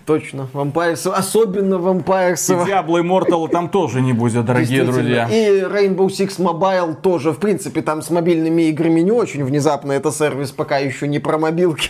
Точно, 0.05 0.47
Vampires, 0.53 1.11
особенно 1.11 1.75
Vampires. 1.75 2.51
И 2.51 2.69
Diablo 2.69 3.01
Immortal 3.01 3.49
там 3.49 3.69
тоже 3.69 4.01
не 4.01 4.13
будет, 4.13 4.45
дорогие 4.45 4.83
друзья. 4.83 5.27
И 5.27 5.61
Rainbow 5.61 6.07
Six 6.07 6.39
Mobile 6.39 6.95
тоже, 7.01 7.31
в 7.31 7.39
принципе, 7.39 7.81
там 7.81 8.01
с 8.01 8.09
мобильными 8.09 8.63
играми 8.63 9.01
не 9.01 9.11
очень 9.11 9.43
внезапно. 9.43 9.91
Это 9.91 10.11
сервис 10.11 10.51
пока 10.51 10.77
еще 10.77 11.07
не 11.07 11.19
про 11.19 11.37
мобилки. 11.37 11.89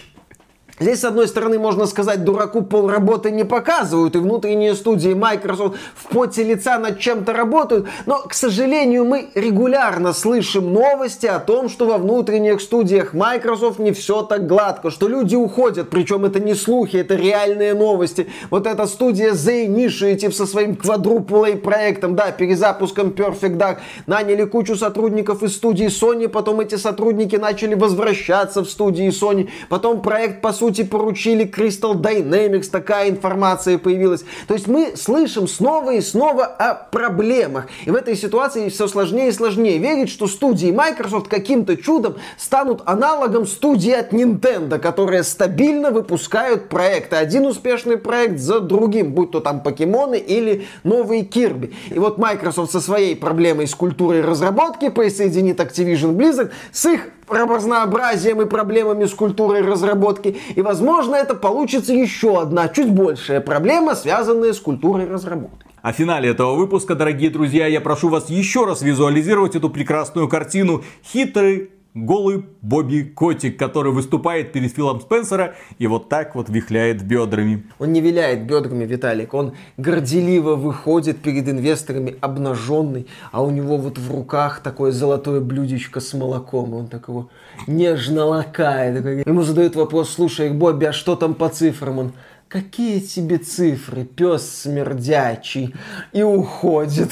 Здесь, 0.80 1.02
с 1.02 1.04
одной 1.04 1.28
стороны, 1.28 1.60
можно 1.60 1.86
сказать, 1.88 2.24
дураку 2.24 2.62
полработы 2.62 3.32
не 3.32 3.44
показывают, 3.44 4.16
и 4.16 4.20
внутренние 4.20 4.76
студии 4.76 5.14
Microsoft 5.14 5.76
в 5.94 6.08
поте 6.08 6.42
лица 6.44 6.80
над 6.80 7.00
чем-то 7.00 7.34
работают, 7.34 7.88
но, 8.06 8.20
к 8.20 8.34
сожалению, 8.34 9.04
мы 9.04 9.30
регулярно 9.36 10.14
слышим 10.14 10.74
новости 10.74 11.26
о 11.26 11.40
том, 11.40 11.68
что 11.68 11.86
во 11.86 11.98
внутренних 11.98 12.62
студиях 12.62 13.14
Microsoft 13.14 13.80
не 13.80 13.92
все 13.92 14.22
так 14.22 14.48
гладко, 14.48 14.90
что 14.90 15.10
люди 15.10 15.36
уходят, 15.36 15.90
причем 15.90 16.24
это 16.24 16.40
не 16.40 16.56
слухи, 16.56 16.96
это 16.96 17.16
реальные 17.16 17.74
новости. 17.74 18.30
Вот 18.50 18.66
эта 18.66 18.88
студия 18.88 19.34
The 19.34 19.68
Initiative 19.68 20.32
со 20.32 20.46
своим 20.46 20.78
A 20.82 21.58
проектом, 21.58 22.16
да, 22.16 22.32
перезапуском 22.32 23.10
Perfect 23.10 23.58
Dark, 23.58 23.78
наняли 24.08 24.46
кучу 24.46 24.78
сотрудников 24.78 25.44
из 25.44 25.56
студии 25.56 25.88
Sony, 25.88 26.30
потом 26.30 26.62
эти 26.62 26.76
сотрудники 26.76 27.36
начали 27.36 27.76
возвращаться 27.76 28.64
в 28.64 28.70
студии 28.70 29.10
Sony, 29.10 29.50
потом 29.68 30.02
проект, 30.02 30.40
по 30.42 30.54
сути, 30.54 30.69
сути, 30.70 30.84
поручили 30.84 31.46
Crystal 31.46 31.96
Dynamics, 31.96 32.70
такая 32.70 33.10
информация 33.10 33.78
появилась. 33.78 34.24
То 34.48 34.54
есть 34.54 34.68
мы 34.68 34.96
слышим 34.96 35.48
снова 35.48 35.96
и 35.96 36.02
снова 36.02 36.46
о 36.46 36.76
проблемах. 36.76 37.68
И 37.86 37.92
в 37.92 37.96
этой 37.96 38.16
ситуации 38.16 38.70
все 38.70 38.88
сложнее 38.88 39.30
и 39.30 39.32
сложнее 39.32 39.80
верить, 39.80 40.10
что 40.10 40.28
студии 40.28 40.72
Microsoft 40.72 41.28
каким-то 41.28 41.76
чудом 41.76 42.16
станут 42.38 42.84
аналогом 42.86 43.48
студии 43.48 43.92
от 43.92 44.14
Nintendo, 44.14 44.78
которые 44.78 45.24
стабильно 45.24 45.90
выпускают 45.92 46.70
проекты. 46.70 47.16
Один 47.16 47.48
успешный 47.48 47.98
проект 47.98 48.40
за 48.40 48.60
другим, 48.60 49.14
будь 49.14 49.32
то 49.32 49.40
там 49.40 49.62
покемоны 49.62 50.16
или 50.16 50.68
новые 50.84 51.24
Кирби. 51.24 51.74
И 51.90 51.98
вот 51.98 52.18
Microsoft 52.18 52.72
со 52.72 52.80
своей 52.80 53.16
проблемой 53.16 53.68
с 53.68 53.74
культурой 53.74 54.22
разработки 54.22 54.90
присоединит 54.90 55.60
Activision 55.60 56.16
Blizzard 56.16 56.52
с 56.72 56.86
их 56.86 57.08
разнообразием 57.30 58.42
и 58.42 58.46
проблемами 58.46 59.06
с 59.06 59.14
культурой 59.14 59.62
разработки. 59.62 60.38
И, 60.56 60.62
возможно, 60.62 61.16
это 61.16 61.36
получится 61.36 61.94
еще 61.94 62.42
одна, 62.42 62.68
чуть 62.70 62.92
большая 62.92 63.42
проблема, 63.42 63.96
связанная 63.96 64.54
с 64.54 64.60
культурой 64.60 65.08
разработки. 65.08 65.66
О 65.82 65.94
финале 65.94 66.30
этого 66.30 66.56
выпуска, 66.56 66.96
дорогие 66.96 67.30
друзья, 67.30 67.66
я 67.66 67.80
прошу 67.80 68.10
вас 68.10 68.30
еще 68.30 68.66
раз 68.66 68.82
визуализировать 68.82 69.56
эту 69.56 69.70
прекрасную 69.70 70.28
картину. 70.28 70.84
Хитрый 71.04 71.70
голый 71.94 72.46
Бобби 72.62 73.02
Котик, 73.04 73.58
который 73.58 73.92
выступает 73.92 74.52
перед 74.52 74.72
Филом 74.72 75.02
Спенсера 75.02 75.56
и 75.78 75.88
вот 75.88 76.10
так 76.10 76.36
вот 76.36 76.50
вихляет 76.50 77.04
бедрами. 77.04 77.64
Он 77.80 77.92
не 77.92 78.02
виляет 78.02 78.46
бедрами, 78.46 78.86
Виталик, 78.86 79.34
он 79.34 79.54
горделиво 79.78 80.56
выходит 80.56 81.20
перед 81.20 81.48
инвесторами 81.50 82.16
обнаженный, 82.22 83.08
а 83.32 83.44
у 83.44 83.50
него 83.50 83.78
вот 83.78 83.98
в 83.98 84.12
руках 84.12 84.62
такое 84.62 84.92
золотое 84.92 85.42
блюдечко 85.42 86.00
с 86.00 86.14
молоком, 86.14 86.74
он 86.74 86.88
такого 86.88 87.30
нежно 87.68 88.26
лакает. 88.26 89.26
Ему 89.26 89.42
задают 89.42 89.76
вопрос, 89.76 90.12
слушай, 90.12 90.50
Бобби, 90.52 90.86
а 90.86 90.94
что 90.94 91.16
там 91.16 91.34
по 91.34 91.50
цифрам? 91.50 92.00
Он, 92.00 92.12
какие 92.48 93.00
тебе 93.00 93.38
цифры, 93.38 94.04
пес 94.04 94.62
смердячий, 94.62 95.74
и 96.14 96.22
уходит. 96.22 97.12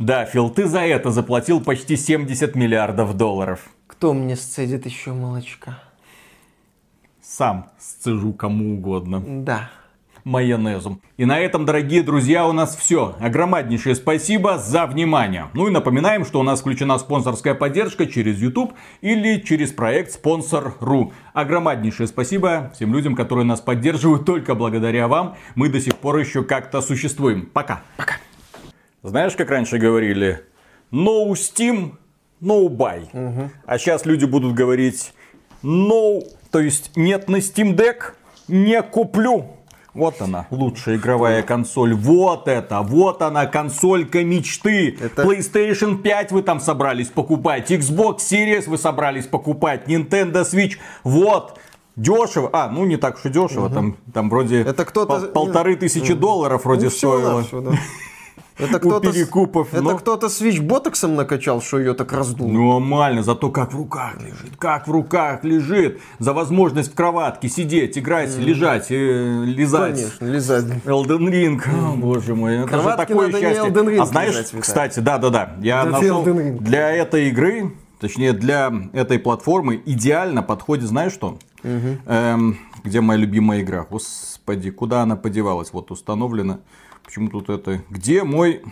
Да, 0.00 0.24
Фил, 0.24 0.48
ты 0.50 0.66
за 0.66 0.80
это 0.80 1.10
заплатил 1.10 1.60
почти 1.60 1.96
70 1.96 2.56
миллиардов 2.56 3.16
долларов. 3.16 3.68
Кто 3.86 4.14
мне 4.14 4.34
сцедит 4.34 4.86
еще 4.86 5.12
молочка? 5.12 5.78
Сам 7.22 7.70
сцежу 7.78 8.32
кому 8.32 8.74
угодно. 8.74 9.22
Да 9.24 9.70
майонезом. 10.24 11.00
И 11.16 11.24
на 11.24 11.38
этом, 11.38 11.64
дорогие 11.64 12.02
друзья, 12.02 12.46
у 12.46 12.52
нас 12.52 12.76
все. 12.76 13.16
Огромнейшее 13.20 13.94
спасибо 13.94 14.58
за 14.58 14.86
внимание. 14.86 15.48
Ну 15.54 15.68
и 15.68 15.70
напоминаем, 15.70 16.24
что 16.24 16.40
у 16.40 16.42
нас 16.42 16.60
включена 16.60 16.98
спонсорская 16.98 17.54
поддержка 17.54 18.06
через 18.06 18.38
YouTube 18.38 18.74
или 19.00 19.40
через 19.40 19.72
проект 19.72 20.12
Спонсор.ру. 20.12 21.12
Огромнейшее 21.32 22.06
спасибо 22.06 22.70
всем 22.74 22.92
людям, 22.92 23.14
которые 23.14 23.44
нас 23.44 23.60
поддерживают. 23.60 24.24
Только 24.24 24.54
благодаря 24.54 25.08
вам 25.08 25.36
мы 25.54 25.68
до 25.68 25.80
сих 25.80 25.96
пор 25.96 26.18
еще 26.18 26.44
как-то 26.44 26.80
существуем. 26.80 27.46
Пока. 27.46 27.82
Пока. 27.96 28.16
Знаешь, 29.02 29.34
как 29.34 29.50
раньше 29.50 29.78
говорили? 29.78 30.44
No 30.92 31.30
Steam, 31.32 31.92
no 32.42 32.68
buy. 32.68 33.04
Угу. 33.12 33.50
А 33.64 33.78
сейчас 33.78 34.04
люди 34.04 34.26
будут 34.26 34.54
говорить 34.54 35.12
no, 35.62 36.22
то 36.50 36.60
есть 36.60 36.92
нет 36.96 37.28
на 37.28 37.36
Steam 37.36 37.74
Deck, 37.74 38.14
не 38.48 38.82
куплю. 38.82 39.56
Вот 39.92 40.20
она, 40.20 40.46
лучшая 40.50 40.96
игровая 40.96 41.42
консоль. 41.42 41.94
Вот 41.94 42.46
это, 42.46 42.80
вот 42.82 43.22
она, 43.22 43.46
консолька 43.46 44.22
мечты. 44.22 44.96
Это... 45.00 45.22
PlayStation 45.22 45.98
5 45.98 46.32
вы 46.32 46.42
там 46.42 46.60
собрались 46.60 47.08
покупать, 47.08 47.70
Xbox 47.70 48.18
Series 48.18 48.68
вы 48.68 48.78
собрались 48.78 49.26
покупать, 49.26 49.88
Nintendo 49.88 50.42
Switch. 50.42 50.74
Вот, 51.02 51.58
дешево. 51.96 52.50
А, 52.52 52.68
ну 52.68 52.84
не 52.84 52.98
так 52.98 53.16
уж 53.16 53.24
и 53.24 53.30
дешево, 53.30 53.66
угу. 53.66 53.74
там, 53.74 53.96
там 54.12 54.30
вроде 54.30 54.60
это 54.60 54.84
кто-то... 54.84 55.26
полторы 55.28 55.74
тысячи 55.76 56.14
долларов 56.14 56.64
вроде 56.64 56.84
ну, 56.84 56.90
стоило. 56.90 57.42
Все, 57.42 57.60
да. 57.60 57.72
Это 58.58 58.78
кто-то, 58.78 59.12
перекупов. 59.12 59.72
Это 59.72 59.82
но... 59.82 59.96
кто-то 59.96 60.28
свич 60.28 60.60
ботоксом 60.60 61.14
накачал, 61.14 61.62
что 61.62 61.78
ее 61.78 61.94
так 61.94 62.12
раздул. 62.12 62.50
Нормально, 62.50 63.22
зато 63.22 63.50
как 63.50 63.72
в 63.72 63.76
руках 63.76 64.16
лежит, 64.20 64.56
как 64.58 64.86
в 64.86 64.90
руках 64.90 65.44
лежит. 65.44 66.00
За 66.18 66.32
возможность 66.32 66.92
в 66.92 66.94
кроватке 66.94 67.48
сидеть, 67.48 67.96
играть, 67.96 68.30
mm. 68.30 68.42
лежать, 68.42 68.86
э, 68.90 69.44
лизать. 69.44 69.94
Конечно, 69.94 70.24
лизать. 70.26 70.64
Elden 70.84 71.30
Ring, 71.30 71.60
mm. 71.64 71.96
боже 71.96 72.34
мой, 72.34 72.58
это 72.58 72.68
Кроватки 72.68 73.12
же 73.12 73.18
такое 73.18 73.32
счастье. 73.32 73.70
Ring 73.70 73.98
а 74.00 74.06
знаешь, 74.06 74.30
лежать, 74.30 74.52
кстати, 74.60 75.00
да-да-да, 75.00 75.56
я 75.60 75.82
это 75.82 75.90
нашел 75.90 76.24
для 76.24 76.90
этой 76.90 77.28
игры, 77.28 77.72
точнее 77.98 78.32
для 78.32 78.72
этой 78.92 79.18
платформы 79.18 79.80
идеально 79.84 80.42
подходит, 80.42 80.88
знаешь 80.88 81.12
что? 81.12 81.38
Mm-hmm. 81.62 81.98
Эм, 82.06 82.58
где 82.84 83.00
моя 83.00 83.20
любимая 83.20 83.60
игра? 83.60 83.86
Господи, 83.88 84.70
куда 84.70 85.02
она 85.02 85.16
подевалась? 85.16 85.72
Вот 85.72 85.90
установлена. 85.90 86.60
Почему 87.10 87.28
тут 87.28 87.50
это? 87.50 87.82
Где 87.90 88.22
мой 88.22 88.62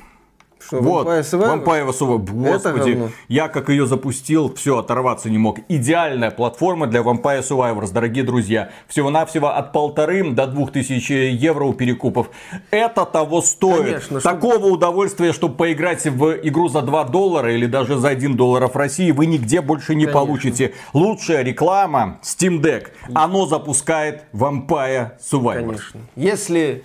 что, 0.60 0.80
вот, 0.80 1.08
Vampire 1.08 1.88
Survivor. 1.88 2.30
Господи, 2.30 3.10
я 3.26 3.48
как 3.48 3.68
ее 3.68 3.84
запустил, 3.84 4.54
все, 4.54 4.78
оторваться 4.78 5.28
не 5.28 5.38
мог. 5.38 5.58
Идеальная 5.68 6.30
платформа 6.30 6.86
для 6.86 7.00
Vampire 7.00 7.40
Survivors, 7.40 7.92
дорогие 7.92 8.22
друзья. 8.22 8.70
Всего-навсего 8.86 9.48
от 9.48 9.72
полторы 9.72 10.30
до 10.30 10.46
двух 10.46 10.70
тысяч 10.70 11.10
евро 11.10 11.64
у 11.64 11.72
перекупов. 11.72 12.30
Это 12.70 13.04
того 13.06 13.42
стоит. 13.42 13.86
Конечно, 13.86 14.20
Такого 14.20 14.54
чтобы... 14.54 14.70
удовольствия, 14.70 15.32
чтобы 15.32 15.56
поиграть 15.56 16.06
в 16.06 16.36
игру 16.44 16.68
за 16.68 16.82
2 16.82 17.04
доллара 17.06 17.52
или 17.52 17.66
даже 17.66 17.96
за 17.96 18.10
1 18.10 18.36
доллар 18.36 18.68
в 18.68 18.76
России, 18.76 19.10
вы 19.10 19.26
нигде 19.26 19.62
больше 19.62 19.96
не 19.96 20.04
Конечно. 20.04 20.20
получите. 20.20 20.74
Лучшая 20.92 21.42
реклама 21.42 22.20
Steam 22.22 22.60
Deck. 22.60 22.90
Оно 23.14 23.46
запускает 23.46 24.26
Vampire 24.32 25.18
Survivors. 25.18 25.64
Конечно. 25.64 26.00
Если 26.14 26.84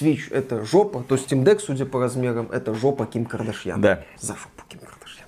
Switch 0.00 0.30
это 0.30 0.64
жопа, 0.64 1.04
то 1.06 1.14
Steam 1.14 1.44
Deck, 1.44 1.60
судя 1.60 1.86
по 1.86 2.00
размерам, 2.00 2.48
это 2.50 2.74
жопа 2.74 3.06
Ким 3.06 3.24
Кардашьян. 3.24 3.80
Да. 3.80 4.02
За 4.18 4.34
жопу 4.34 4.64
Ким 4.68 4.80
Кардашьян. 4.80 5.26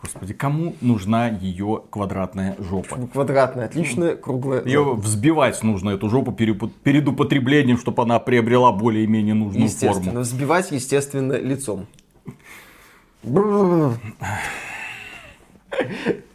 Господи, 0.00 0.34
кому 0.34 0.74
нужна 0.80 1.28
ее 1.28 1.82
квадратная 1.90 2.54
жопа? 2.58 2.96
Квадратная, 3.12 3.66
отличная, 3.66 4.14
круглая. 4.14 4.64
Ее 4.64 4.94
взбивать 4.94 5.62
нужно, 5.62 5.90
эту 5.90 6.08
жопу, 6.08 6.32
перед 6.32 7.08
употреблением, 7.08 7.78
чтобы 7.78 8.02
она 8.02 8.20
приобрела 8.20 8.72
более-менее 8.72 9.34
нужную 9.34 9.64
естественно, 9.64 10.04
форму. 10.04 10.20
Взбивать, 10.20 10.70
естественно, 10.70 11.32
лицом. 11.32 11.86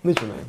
Начинаем 0.04 0.46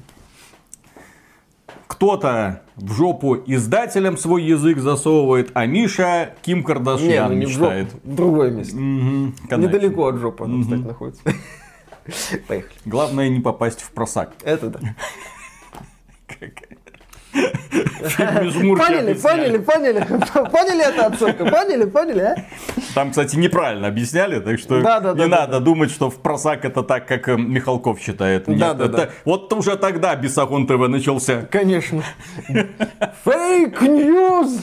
кто-то 1.93 2.63
в 2.77 2.95
жопу 2.95 3.37
издателям 3.45 4.17
свой 4.17 4.45
язык 4.45 4.79
засовывает, 4.79 5.51
а 5.53 5.67
Миша 5.67 6.35
Ким 6.41 6.65
Кардашьян 6.65 7.29
не, 7.29 7.35
ну 7.35 7.41
не 7.41 7.47
мечтает. 7.47 7.89
В, 7.89 7.93
жопу, 7.93 8.09
в 8.09 8.15
другое 8.15 8.51
место. 8.51 8.77
Угу, 8.77 9.59
Недалеко 9.59 10.07
от 10.07 10.17
жопы 10.17 10.45
она, 10.45 10.55
угу. 10.55 10.63
кстати, 10.63 10.81
находится. 10.81 11.23
Поехали. 12.49 12.73
Главное 12.87 13.29
не 13.29 13.41
попасть 13.41 13.83
в 13.83 13.91
просак. 13.91 14.33
Это 14.43 14.71
да. 14.71 14.81
Поняли, 17.33 19.15
поняли, 19.15 19.59
поняли. 19.59 20.07
Поняли 20.51 20.89
это 20.89 21.07
отсылка? 21.07 21.45
Поняли, 21.47 21.85
поняли, 21.85 22.21
а? 22.21 22.37
Там, 22.95 23.11
кстати, 23.11 23.37
неправильно 23.37 23.89
объясняли, 23.89 24.41
так 24.41 24.59
что 24.59 24.81
да, 24.83 25.01
да, 25.01 25.13
не 25.13 25.29
да, 25.29 25.43
надо 25.43 25.61
думать, 25.61 25.91
что 25.91 26.11
в 26.11 26.21
просак 26.21 26.65
это 26.65 26.83
так, 26.83 27.07
как 27.07 27.29
э, 27.29 27.37
Михалков 27.37 28.01
считает. 28.01 28.49
Нет, 28.49 28.59
да, 28.59 28.75
да, 28.75 28.85
это... 28.85 28.97
да. 28.97 29.09
Вот 29.25 29.53
уже 29.53 29.77
тогда 29.77 30.15
Бесогон 30.15 30.67
ТВ 30.67 30.89
начался. 30.89 31.43
Конечно. 31.51 32.03
Фейк-ньюз! 33.25 34.61